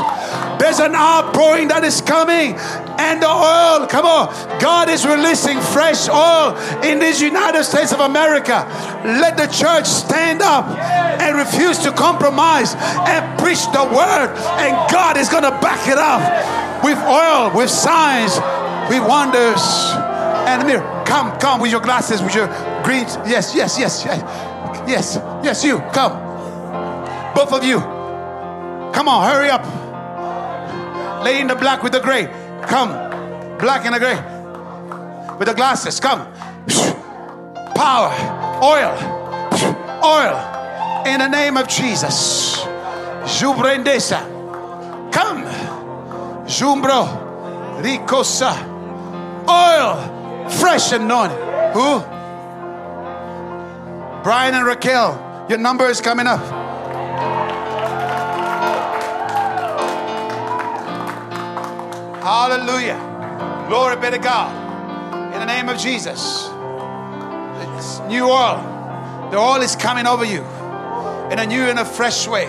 [0.60, 2.54] There's an outpouring that is coming,
[2.99, 4.30] and the oil, come on,
[4.60, 8.68] God is releasing fresh oil in these United States of America.
[9.04, 12.76] Let the church stand up and refuse to compromise
[13.10, 16.22] and preach the word, and God is going to back it up
[16.84, 18.36] with oil, with signs,
[18.91, 19.64] with wonders.
[20.45, 22.47] And mirror, come, come with your glasses, with your
[22.84, 23.06] green.
[23.26, 24.22] Yes, yes, yes, yes,
[24.88, 25.64] yes, yes.
[25.64, 26.14] You come,
[27.36, 27.80] both of you.
[27.80, 29.64] Come on, hurry up.
[31.24, 32.26] Lay in the black with the gray.
[32.68, 32.89] Come,
[33.58, 34.16] black and the gray
[35.38, 35.99] with the glasses.
[35.99, 36.32] Come,
[37.76, 38.12] power,
[38.64, 38.93] oil,
[40.04, 40.47] oil.
[41.06, 42.60] In the name of Jesus,
[43.24, 44.22] Jubrendesa.
[45.12, 45.45] Come,
[46.45, 48.54] Jumbro, Ricosa,
[49.49, 50.20] oil
[50.60, 51.38] fresh anointing.
[51.74, 51.99] Who?
[54.24, 56.41] Brian and Raquel, your number is coming up.
[62.24, 63.66] Hallelujah.
[63.68, 65.34] Glory be to God.
[65.34, 66.49] In the name of Jesus.
[67.78, 69.30] It's new oil.
[69.32, 70.41] The oil is coming over you
[71.32, 72.45] in a new and a fresh way.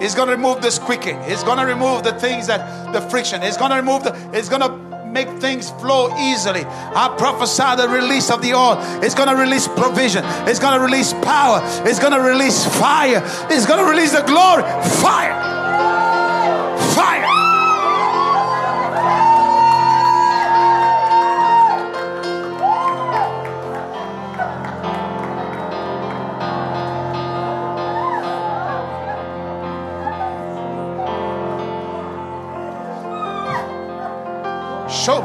[0.00, 1.22] He's going to remove the squeaking.
[1.22, 3.40] He's going to remove the things that the friction.
[3.40, 4.12] He's going to remove the.
[4.34, 4.68] He's going to
[5.12, 6.64] make things flow easily.
[6.66, 8.76] I prophesy the release of the oil.
[9.02, 10.24] It's going to release provision.
[10.48, 11.60] It's going to release power.
[11.86, 13.22] It's going to release fire.
[13.50, 14.62] It's going to release the glory.
[14.62, 15.02] Fire.
[15.02, 15.61] Fire.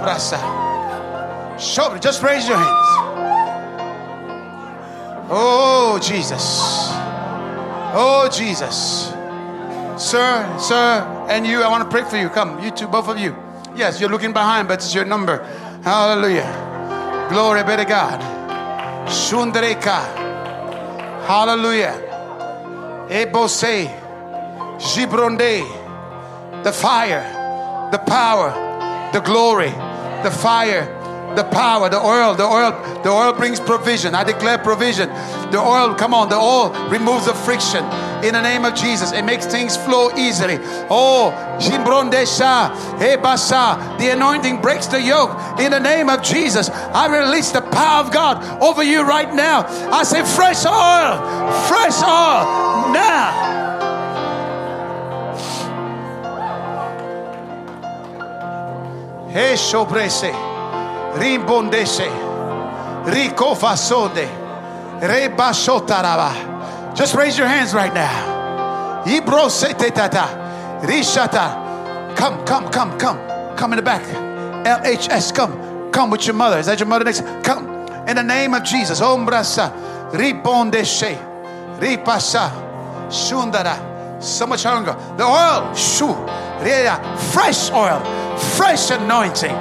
[0.07, 0.39] Shobrasa.
[1.57, 1.99] Shobra.
[1.99, 2.87] Just raise your hands.
[5.29, 6.89] Oh, Jesus.
[7.93, 9.13] Oh, Jesus.
[10.01, 12.29] Sir, sir, and you, I want to pray for you.
[12.29, 13.35] Come, you two, both of you.
[13.75, 15.43] Yes, you're looking behind, but it's your number.
[15.83, 17.27] Hallelujah.
[17.29, 18.21] Glory be to God.
[19.07, 20.05] Shundreka.
[21.25, 23.07] Hallelujah.
[23.09, 23.87] Ebose.
[24.77, 26.63] Gibronde.
[26.63, 28.51] The fire, the power,
[29.13, 29.71] the glory,
[30.23, 30.85] the fire,
[31.35, 32.71] the power, the oil, the oil,
[33.03, 34.15] the oil brings provision.
[34.15, 35.09] I declare provision.
[35.51, 37.83] The oil, come on, the oil removes the friction
[38.23, 39.11] in the name of Jesus.
[39.11, 40.57] It makes things flow easily.
[40.89, 41.31] Oh,
[43.99, 46.69] the anointing breaks the yoke in the name of Jesus.
[46.69, 49.65] I release the power of God over you right now.
[49.91, 51.21] I say, fresh oil,
[51.67, 53.66] fresh oil now.
[59.29, 60.31] Eshobrese,
[61.13, 62.07] rimbondese,
[63.05, 64.27] ricofasode,
[65.01, 66.95] rebashotaraba.
[66.95, 69.03] Just raise your hands right now.
[69.05, 72.15] Ibrosetetata, rishata.
[72.15, 73.55] Come, come, come, come.
[73.55, 74.03] Come in the back.
[74.65, 75.91] LHS, come.
[75.91, 76.57] Come with your mother.
[76.59, 77.21] Is that your mother next?
[77.43, 77.67] Come.
[78.07, 79.01] In the name of Jesus.
[79.01, 79.71] Ombrasa,
[80.11, 81.15] ribondeshe,
[81.79, 82.49] ripasa,
[83.09, 84.21] shundara.
[84.21, 84.95] So much hunger.
[85.15, 86.07] The oil, shu,
[87.31, 88.01] fresh oil
[88.37, 89.55] fresh anointing.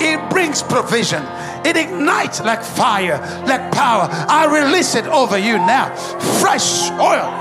[0.00, 1.22] It brings provision.
[1.64, 4.08] It ignites like fire, like power.
[4.10, 5.94] I release it over you now.
[6.40, 7.32] Fresh oil.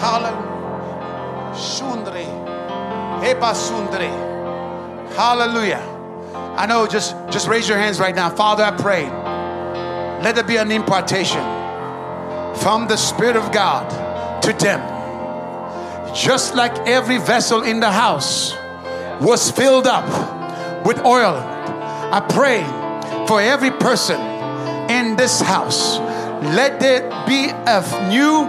[0.00, 0.46] Hallelujah.
[1.54, 2.26] Sundri.
[5.14, 5.82] Hallelujah.
[6.56, 8.30] I know, just, just raise your hands right now.
[8.30, 9.04] Father, I pray.
[10.22, 11.65] Let there be an impartation
[12.60, 14.80] from the Spirit of God to them.
[16.14, 18.54] Just like every vessel in the house
[19.20, 20.06] was filled up
[20.86, 22.62] with oil, I pray
[23.26, 24.20] for every person
[24.90, 25.98] in this house.
[25.98, 28.48] Let there be a new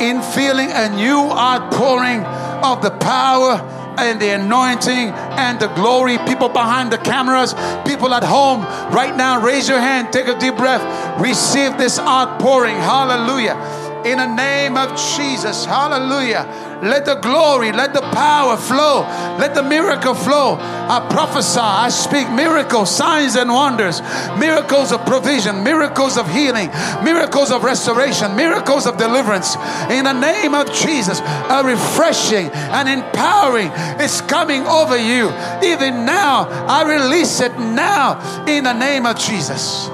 [0.00, 2.24] infilling, a new outpouring
[2.64, 6.18] of the power and the anointing and the glory.
[6.18, 7.54] People behind the cameras,
[7.86, 8.62] people at home,
[8.92, 10.82] right now, raise your hand, take a deep breath,
[11.20, 12.76] receive this outpouring.
[12.76, 13.79] Hallelujah.
[14.04, 16.78] In the name of Jesus, hallelujah.
[16.82, 19.02] Let the glory, let the power flow,
[19.38, 20.56] let the miracle flow.
[20.58, 24.00] I prophesy, I speak miracles, signs, and wonders,
[24.38, 26.70] miracles of provision, miracles of healing,
[27.04, 29.56] miracles of restoration, miracles of deliverance.
[29.90, 33.70] In the name of Jesus, a refreshing and empowering
[34.00, 35.28] is coming over you.
[35.62, 39.88] Even now, I release it now in the name of Jesus.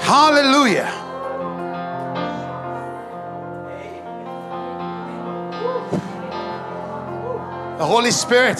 [0.00, 1.07] Hallelujah.
[7.78, 8.58] The Holy Spirit.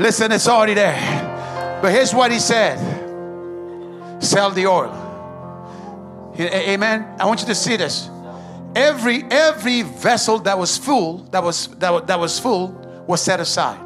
[0.00, 1.78] Listen, it's already there.
[1.80, 2.76] But here's what he said
[4.20, 4.92] sell the oil.
[6.36, 7.06] Amen.
[7.20, 8.10] I want you to see this.
[8.74, 12.72] Every every vessel that was full, that was that, that was full,
[13.06, 13.78] was set aside.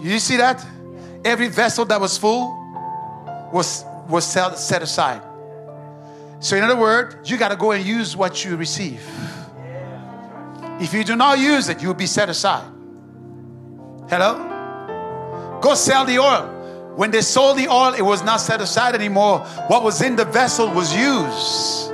[0.00, 0.64] You see that?
[1.24, 2.54] Every vessel that was full
[3.52, 5.22] was was set, set aside.
[6.38, 9.02] So in other words, you got to go and use what you receive.
[10.80, 12.70] If you do not use it, you'll be set aside.
[14.08, 15.60] Hello?
[15.62, 16.50] Go sell the oil.
[16.96, 19.40] When they sold the oil, it was not set aside anymore.
[19.68, 21.90] What was in the vessel was used.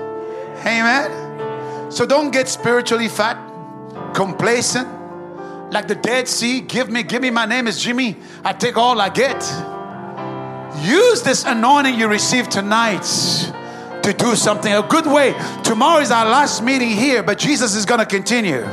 [0.66, 1.90] Amen.
[1.90, 3.36] So don't get spiritually fat,
[4.14, 4.88] complacent,
[5.72, 6.60] like the Dead Sea.
[6.60, 8.16] Give me, give me, my name is Jimmy.
[8.44, 9.42] I take all I get.
[10.82, 13.04] Use this anointing you received tonight
[14.02, 15.34] to do something a good way.
[15.62, 18.64] Tomorrow is our last meeting here, but Jesus is going to continue.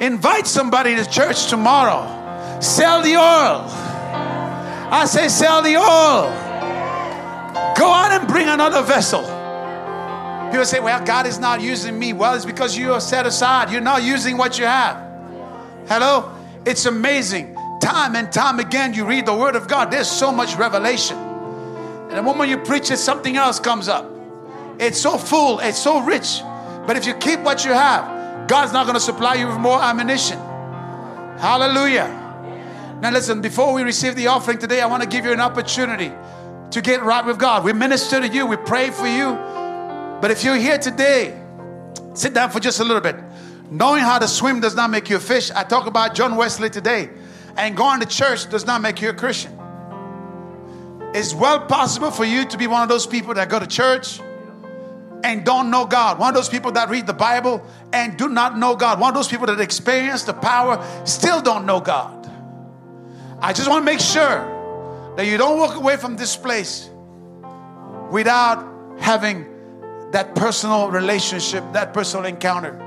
[0.00, 2.60] Invite somebody to church tomorrow.
[2.60, 3.66] Sell the oil.
[4.90, 6.30] I say, sell the oil.
[7.76, 9.22] Go out and bring another vessel.
[10.50, 12.12] People say, well, God is not using me.
[12.12, 13.70] Well, it's because you are set aside.
[13.70, 14.96] You're not using what you have.
[15.88, 16.30] Hello?
[16.66, 17.56] It's amazing.
[17.80, 21.31] Time and time again, you read the Word of God, there's so much revelation.
[22.12, 24.06] And the moment you preach it, something else comes up.
[24.78, 26.42] It's so full, it's so rich.
[26.86, 29.80] But if you keep what you have, God's not going to supply you with more
[29.80, 30.36] ammunition.
[31.38, 32.98] Hallelujah.
[33.00, 36.12] Now, listen, before we receive the offering today, I want to give you an opportunity
[36.72, 37.64] to get right with God.
[37.64, 39.32] We minister to you, we pray for you.
[40.20, 41.40] But if you're here today,
[42.12, 43.16] sit down for just a little bit.
[43.70, 45.50] Knowing how to swim does not make you a fish.
[45.50, 47.08] I talk about John Wesley today.
[47.56, 49.61] And going to church does not make you a Christian.
[51.14, 54.18] It's well possible for you to be one of those people that go to church
[55.22, 56.18] and don't know God.
[56.18, 58.98] One of those people that read the Bible and do not know God.
[58.98, 62.30] One of those people that experience the power still don't know God.
[63.40, 66.88] I just want to make sure that you don't walk away from this place
[68.10, 69.46] without having
[70.12, 72.78] that personal relationship, that personal encounter.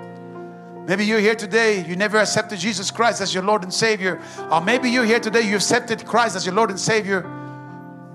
[0.87, 4.21] Maybe you're here today, you never accepted Jesus Christ as your Lord and Savior.
[4.51, 7.23] Or maybe you're here today, you accepted Christ as your Lord and Savior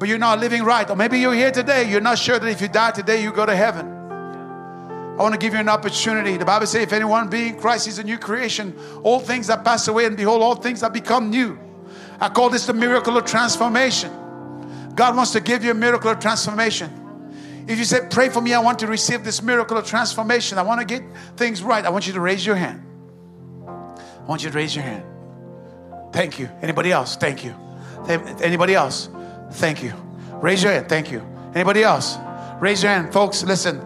[0.01, 0.89] but you're not living right.
[0.89, 3.44] Or maybe you're here today, you're not sure that if you die today, you go
[3.44, 3.86] to heaven.
[3.86, 6.39] I want to give you an opportunity.
[6.39, 9.89] The Bible says, if anyone being Christ is a new creation, all things that pass
[9.89, 11.59] away, and behold, all things that become new.
[12.18, 14.10] I call this the miracle of transformation.
[14.94, 17.66] God wants to give you a miracle of transformation.
[17.68, 20.62] If you say, Pray for me, I want to receive this miracle of transformation, I
[20.62, 21.02] want to get
[21.36, 22.82] things right, I want you to raise your hand.
[23.68, 25.05] I want you to raise your hand.
[26.14, 26.48] Thank you.
[26.62, 27.16] Anybody else?
[27.16, 27.55] Thank you.
[28.09, 29.10] Anybody else?
[29.52, 29.93] Thank you.
[30.35, 30.89] Raise your hand.
[30.89, 31.22] Thank you.
[31.55, 32.16] Anybody else?
[32.60, 33.12] Raise your hand.
[33.12, 33.85] Folks, listen.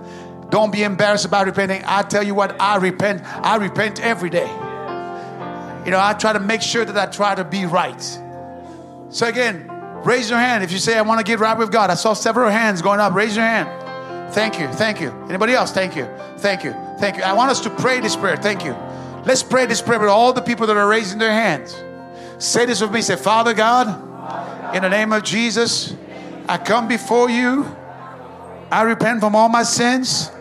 [0.50, 1.82] Don't be embarrassed about repenting.
[1.84, 3.22] I tell you what, I repent.
[3.24, 4.48] I repent every day.
[5.84, 8.00] You know, I try to make sure that I try to be right.
[9.10, 9.68] So again,
[10.04, 11.90] raise your hand if you say I want to get right with God.
[11.90, 13.14] I saw several hands going up.
[13.14, 14.32] Raise your hand.
[14.32, 14.68] Thank you.
[14.68, 15.10] Thank you.
[15.28, 15.72] Anybody else?
[15.72, 16.08] Thank you.
[16.38, 16.72] Thank you.
[16.98, 17.22] Thank you.
[17.22, 18.36] I want us to pray this prayer.
[18.36, 18.72] Thank you.
[19.24, 21.76] Let's pray this prayer with all the people that are raising their hands.
[22.38, 23.00] Say this with me.
[23.00, 23.86] Say, Father God,
[24.74, 25.94] in the name of Jesus,
[26.48, 27.64] I come before you.
[28.72, 30.32] I repent from all my sins.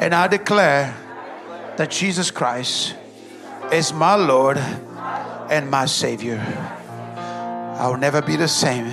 [0.00, 0.92] And I declare
[1.76, 2.96] that Jesus Christ
[3.72, 6.38] is my Lord and my Savior.
[7.78, 8.92] I will never be the same.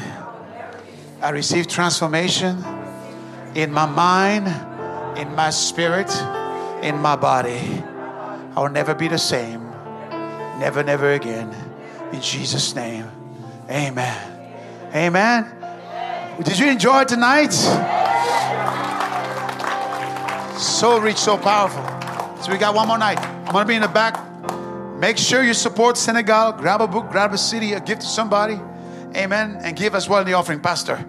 [1.19, 2.63] I receive transformation
[3.55, 4.47] in my mind,
[5.17, 6.11] in my spirit,
[6.83, 7.59] in my body.
[8.55, 9.67] I will never be the same.
[10.59, 11.55] Never, never again.
[12.13, 13.20] In Jesus' name.
[13.71, 14.91] Amen.
[14.93, 15.49] Amen.
[16.43, 17.53] Did you enjoy tonight?
[20.57, 21.81] So rich, so powerful.
[22.43, 23.17] So we got one more night.
[23.19, 24.19] I'm gonna be in the back.
[24.99, 26.51] Make sure you support Senegal.
[26.51, 28.59] Grab a book, grab a CD, a gift to somebody.
[29.15, 29.57] Amen.
[29.61, 31.05] And give as well in the offering, Pastor.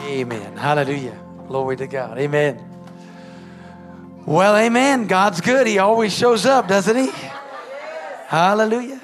[0.00, 0.56] Amen.
[0.56, 1.18] Hallelujah.
[1.46, 2.16] Glory to God.
[2.16, 2.64] Amen.
[4.24, 5.06] Well, amen.
[5.08, 5.66] God's good.
[5.66, 7.10] He always shows up, doesn't he?
[8.28, 9.00] Hallelujah.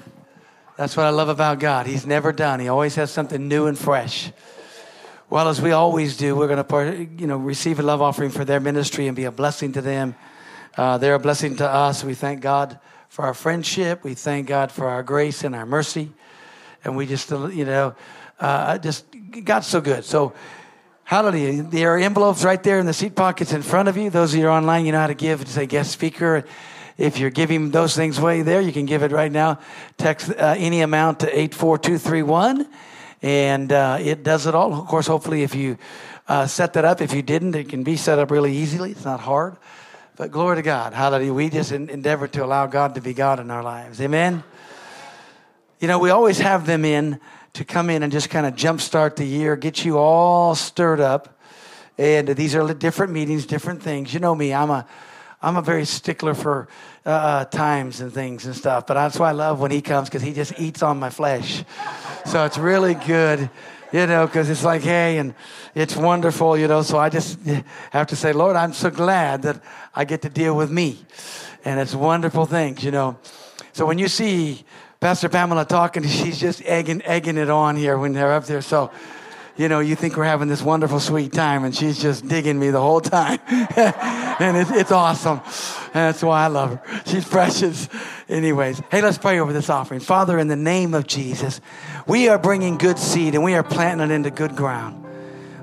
[0.77, 1.87] That's what I love about God.
[1.87, 2.61] He's never done.
[2.61, 4.31] He always has something new and fresh.
[5.31, 8.45] Well, as we always do, we're going to, you know, receive a love offering for
[8.45, 10.15] their ministry and be a blessing to them.
[10.77, 12.05] Uh, they're a blessing to us.
[12.05, 12.79] We thank God
[13.09, 14.05] for our friendship.
[14.05, 16.13] We thank God for our grace and our mercy.
[16.85, 17.95] And we just, you know,
[18.39, 19.07] uh, just
[19.43, 20.05] God's so good.
[20.05, 20.35] So,
[21.05, 21.63] hallelujah.
[21.63, 24.11] There are envelopes right there in the seat pockets in front of you.
[24.11, 25.49] Those of you online, you know how to give.
[25.49, 26.45] Say guest speaker.
[26.97, 29.59] If you're giving those things away there, you can give it right now.
[29.97, 32.69] Text uh, any amount to 84231
[33.25, 34.75] and uh, it does it all.
[34.75, 35.79] Of course, hopefully, if you
[36.29, 38.91] uh, set that up, if you didn't, it can be set up really easily.
[38.91, 39.57] It's not hard.
[40.17, 40.93] But glory to God.
[40.93, 41.33] Hallelujah.
[41.33, 43.99] We just endeavor to allow God to be God in our lives.
[44.01, 44.45] Amen.
[45.81, 47.19] You know, we always have them in
[47.55, 51.41] to come in and just kind of jumpstart the year, get you all stirred up.
[51.97, 54.13] And these are different meetings, different things.
[54.13, 54.87] You know me, I'm a
[55.45, 56.69] I'm a very stickler for
[57.05, 58.87] uh, uh, times and things and stuff.
[58.87, 61.65] But that's why I love when he comes because he just eats on my flesh.
[62.25, 63.51] So it's really good,
[63.93, 65.35] you know, because it's like, hey, and
[65.75, 66.81] it's wonderful, you know.
[66.81, 67.39] So I just
[67.91, 69.63] have to say, Lord, I'm so glad that
[69.95, 71.05] I get to deal with me.
[71.67, 73.19] And it's wonderful things, you know.
[73.75, 74.65] So when you see
[74.99, 78.63] Pastor Pamela talking, she's just egging, egging it on here when they're up there.
[78.63, 78.91] So
[79.57, 82.71] you know, you think we're having this wonderful, sweet time, and she's just digging me
[82.71, 83.39] the whole time.
[83.49, 85.41] and it's, it's awesome.
[85.87, 87.03] And that's why I love her.
[87.07, 87.89] She's precious.
[88.29, 90.01] Anyways, hey, let's pray over this offering.
[90.01, 91.61] Father, in the name of Jesus,
[92.07, 95.05] we are bringing good seed and we are planting it into good ground.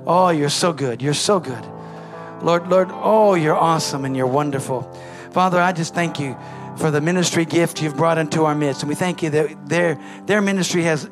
[0.06, 1.02] Oh, you're so good.
[1.02, 1.64] You're so good.
[2.42, 4.82] Lord, Lord, oh, you're awesome and you're wonderful.
[5.32, 6.36] Father, I just thank you
[6.78, 8.82] for the ministry gift you've brought into our midst.
[8.82, 11.08] And we thank you that their, their ministry has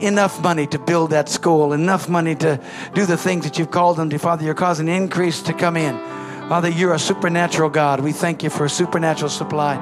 [0.00, 2.60] enough money to build that school, enough money to
[2.94, 4.18] do the things that you've called them to.
[4.18, 5.96] Father, you're causing increase to come in.
[6.48, 8.00] Father, you're a supernatural God.
[8.00, 9.78] We thank you for a supernatural supply.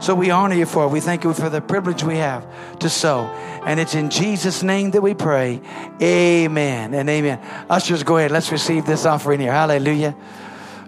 [0.00, 0.88] So we honor you for it.
[0.88, 2.44] We thank you for the privilege we have
[2.80, 3.26] to sow.
[3.64, 5.60] And it's in Jesus' name that we pray.
[6.02, 7.40] Amen and amen.
[7.70, 8.32] Ushers, go ahead.
[8.32, 9.52] Let's receive this offering here.
[9.52, 10.16] Hallelujah.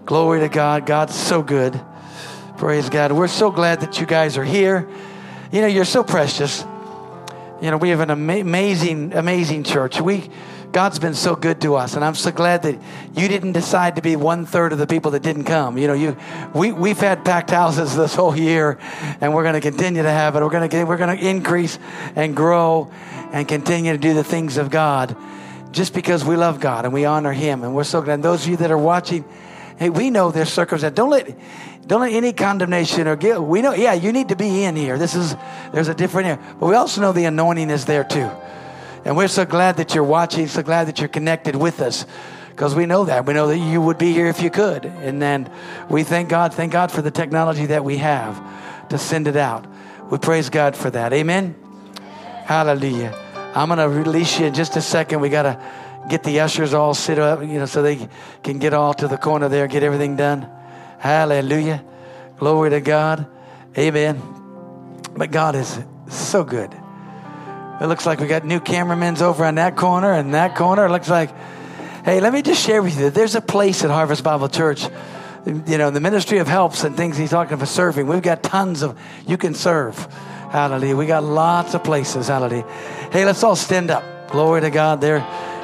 [0.04, 0.84] Glory to God.
[0.84, 1.80] God's so good.
[2.56, 3.12] Praise God.
[3.12, 4.88] We're so glad that you guys are here.
[5.52, 6.64] You know, you're so precious.
[7.62, 10.00] You know, we have an ama- amazing, amazing church.
[10.00, 10.28] We,
[10.72, 12.76] God's been so good to us, and I'm so glad that
[13.14, 15.78] you didn't decide to be one third of the people that didn't come.
[15.78, 16.16] You know, you,
[16.52, 18.78] we, we've had packed houses this whole year,
[19.20, 20.42] and we're going to continue to have it.
[20.42, 21.78] We're going to, we're going to increase
[22.16, 22.90] and grow
[23.32, 25.16] and continue to do the things of God
[25.70, 27.62] just because we love God and we honor Him.
[27.62, 28.14] And we're so glad.
[28.14, 29.24] And those of you that are watching,
[29.78, 30.96] hey, we know there's circumstances.
[30.96, 31.36] Don't let,
[31.86, 33.46] don't let any condemnation or guilt.
[33.46, 34.98] We know, yeah, you need to be in here.
[34.98, 35.36] This is,
[35.72, 36.38] there's a different here.
[36.58, 38.30] But we also know the anointing is there too.
[39.04, 42.06] And we're so glad that you're watching, so glad that you're connected with us
[42.50, 43.26] because we know that.
[43.26, 44.86] We know that you would be here if you could.
[44.86, 45.50] And then
[45.90, 49.66] we thank God, thank God for the technology that we have to send it out.
[50.10, 51.12] We praise God for that.
[51.12, 51.54] Amen.
[52.44, 53.12] Hallelujah.
[53.54, 55.20] I'm going to release you in just a second.
[55.20, 55.60] We got to
[56.08, 58.08] get the ushers all sit up, you know, so they
[58.42, 60.48] can get all to the corner there, get everything done.
[61.04, 61.84] Hallelujah.
[62.38, 63.26] Glory to God.
[63.76, 64.22] Amen.
[65.14, 65.78] But God is
[66.08, 66.74] so good.
[67.78, 70.86] It looks like we got new cameramans over on that corner and that corner.
[70.86, 71.28] It looks like,
[72.06, 73.10] hey, let me just share with you.
[73.10, 74.86] There's a place at Harvest Bible Church,
[75.44, 78.06] you know, the ministry of helps and things he's talking for serving.
[78.06, 79.98] We've got tons of, you can serve.
[80.50, 80.96] Hallelujah.
[80.96, 82.28] We got lots of places.
[82.28, 82.66] Hallelujah.
[83.12, 84.30] Hey, let's all stand up.
[84.30, 85.02] Glory to God.
[85.02, 85.20] They're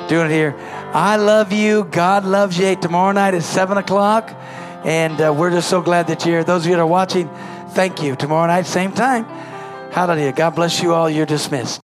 [0.07, 0.55] doing it here.
[0.93, 1.85] I love you.
[1.85, 2.77] God loves you.
[2.77, 4.37] Tomorrow night at 7 o'clock.
[4.85, 6.45] And uh, we're just so glad that you're here.
[6.45, 7.29] Those of you that are watching,
[7.71, 8.17] thank you.
[8.17, 9.25] Tomorrow night, same time.
[9.93, 10.33] Hallelujah.
[10.33, 11.11] God bless you all.
[11.11, 11.81] You're dismissed.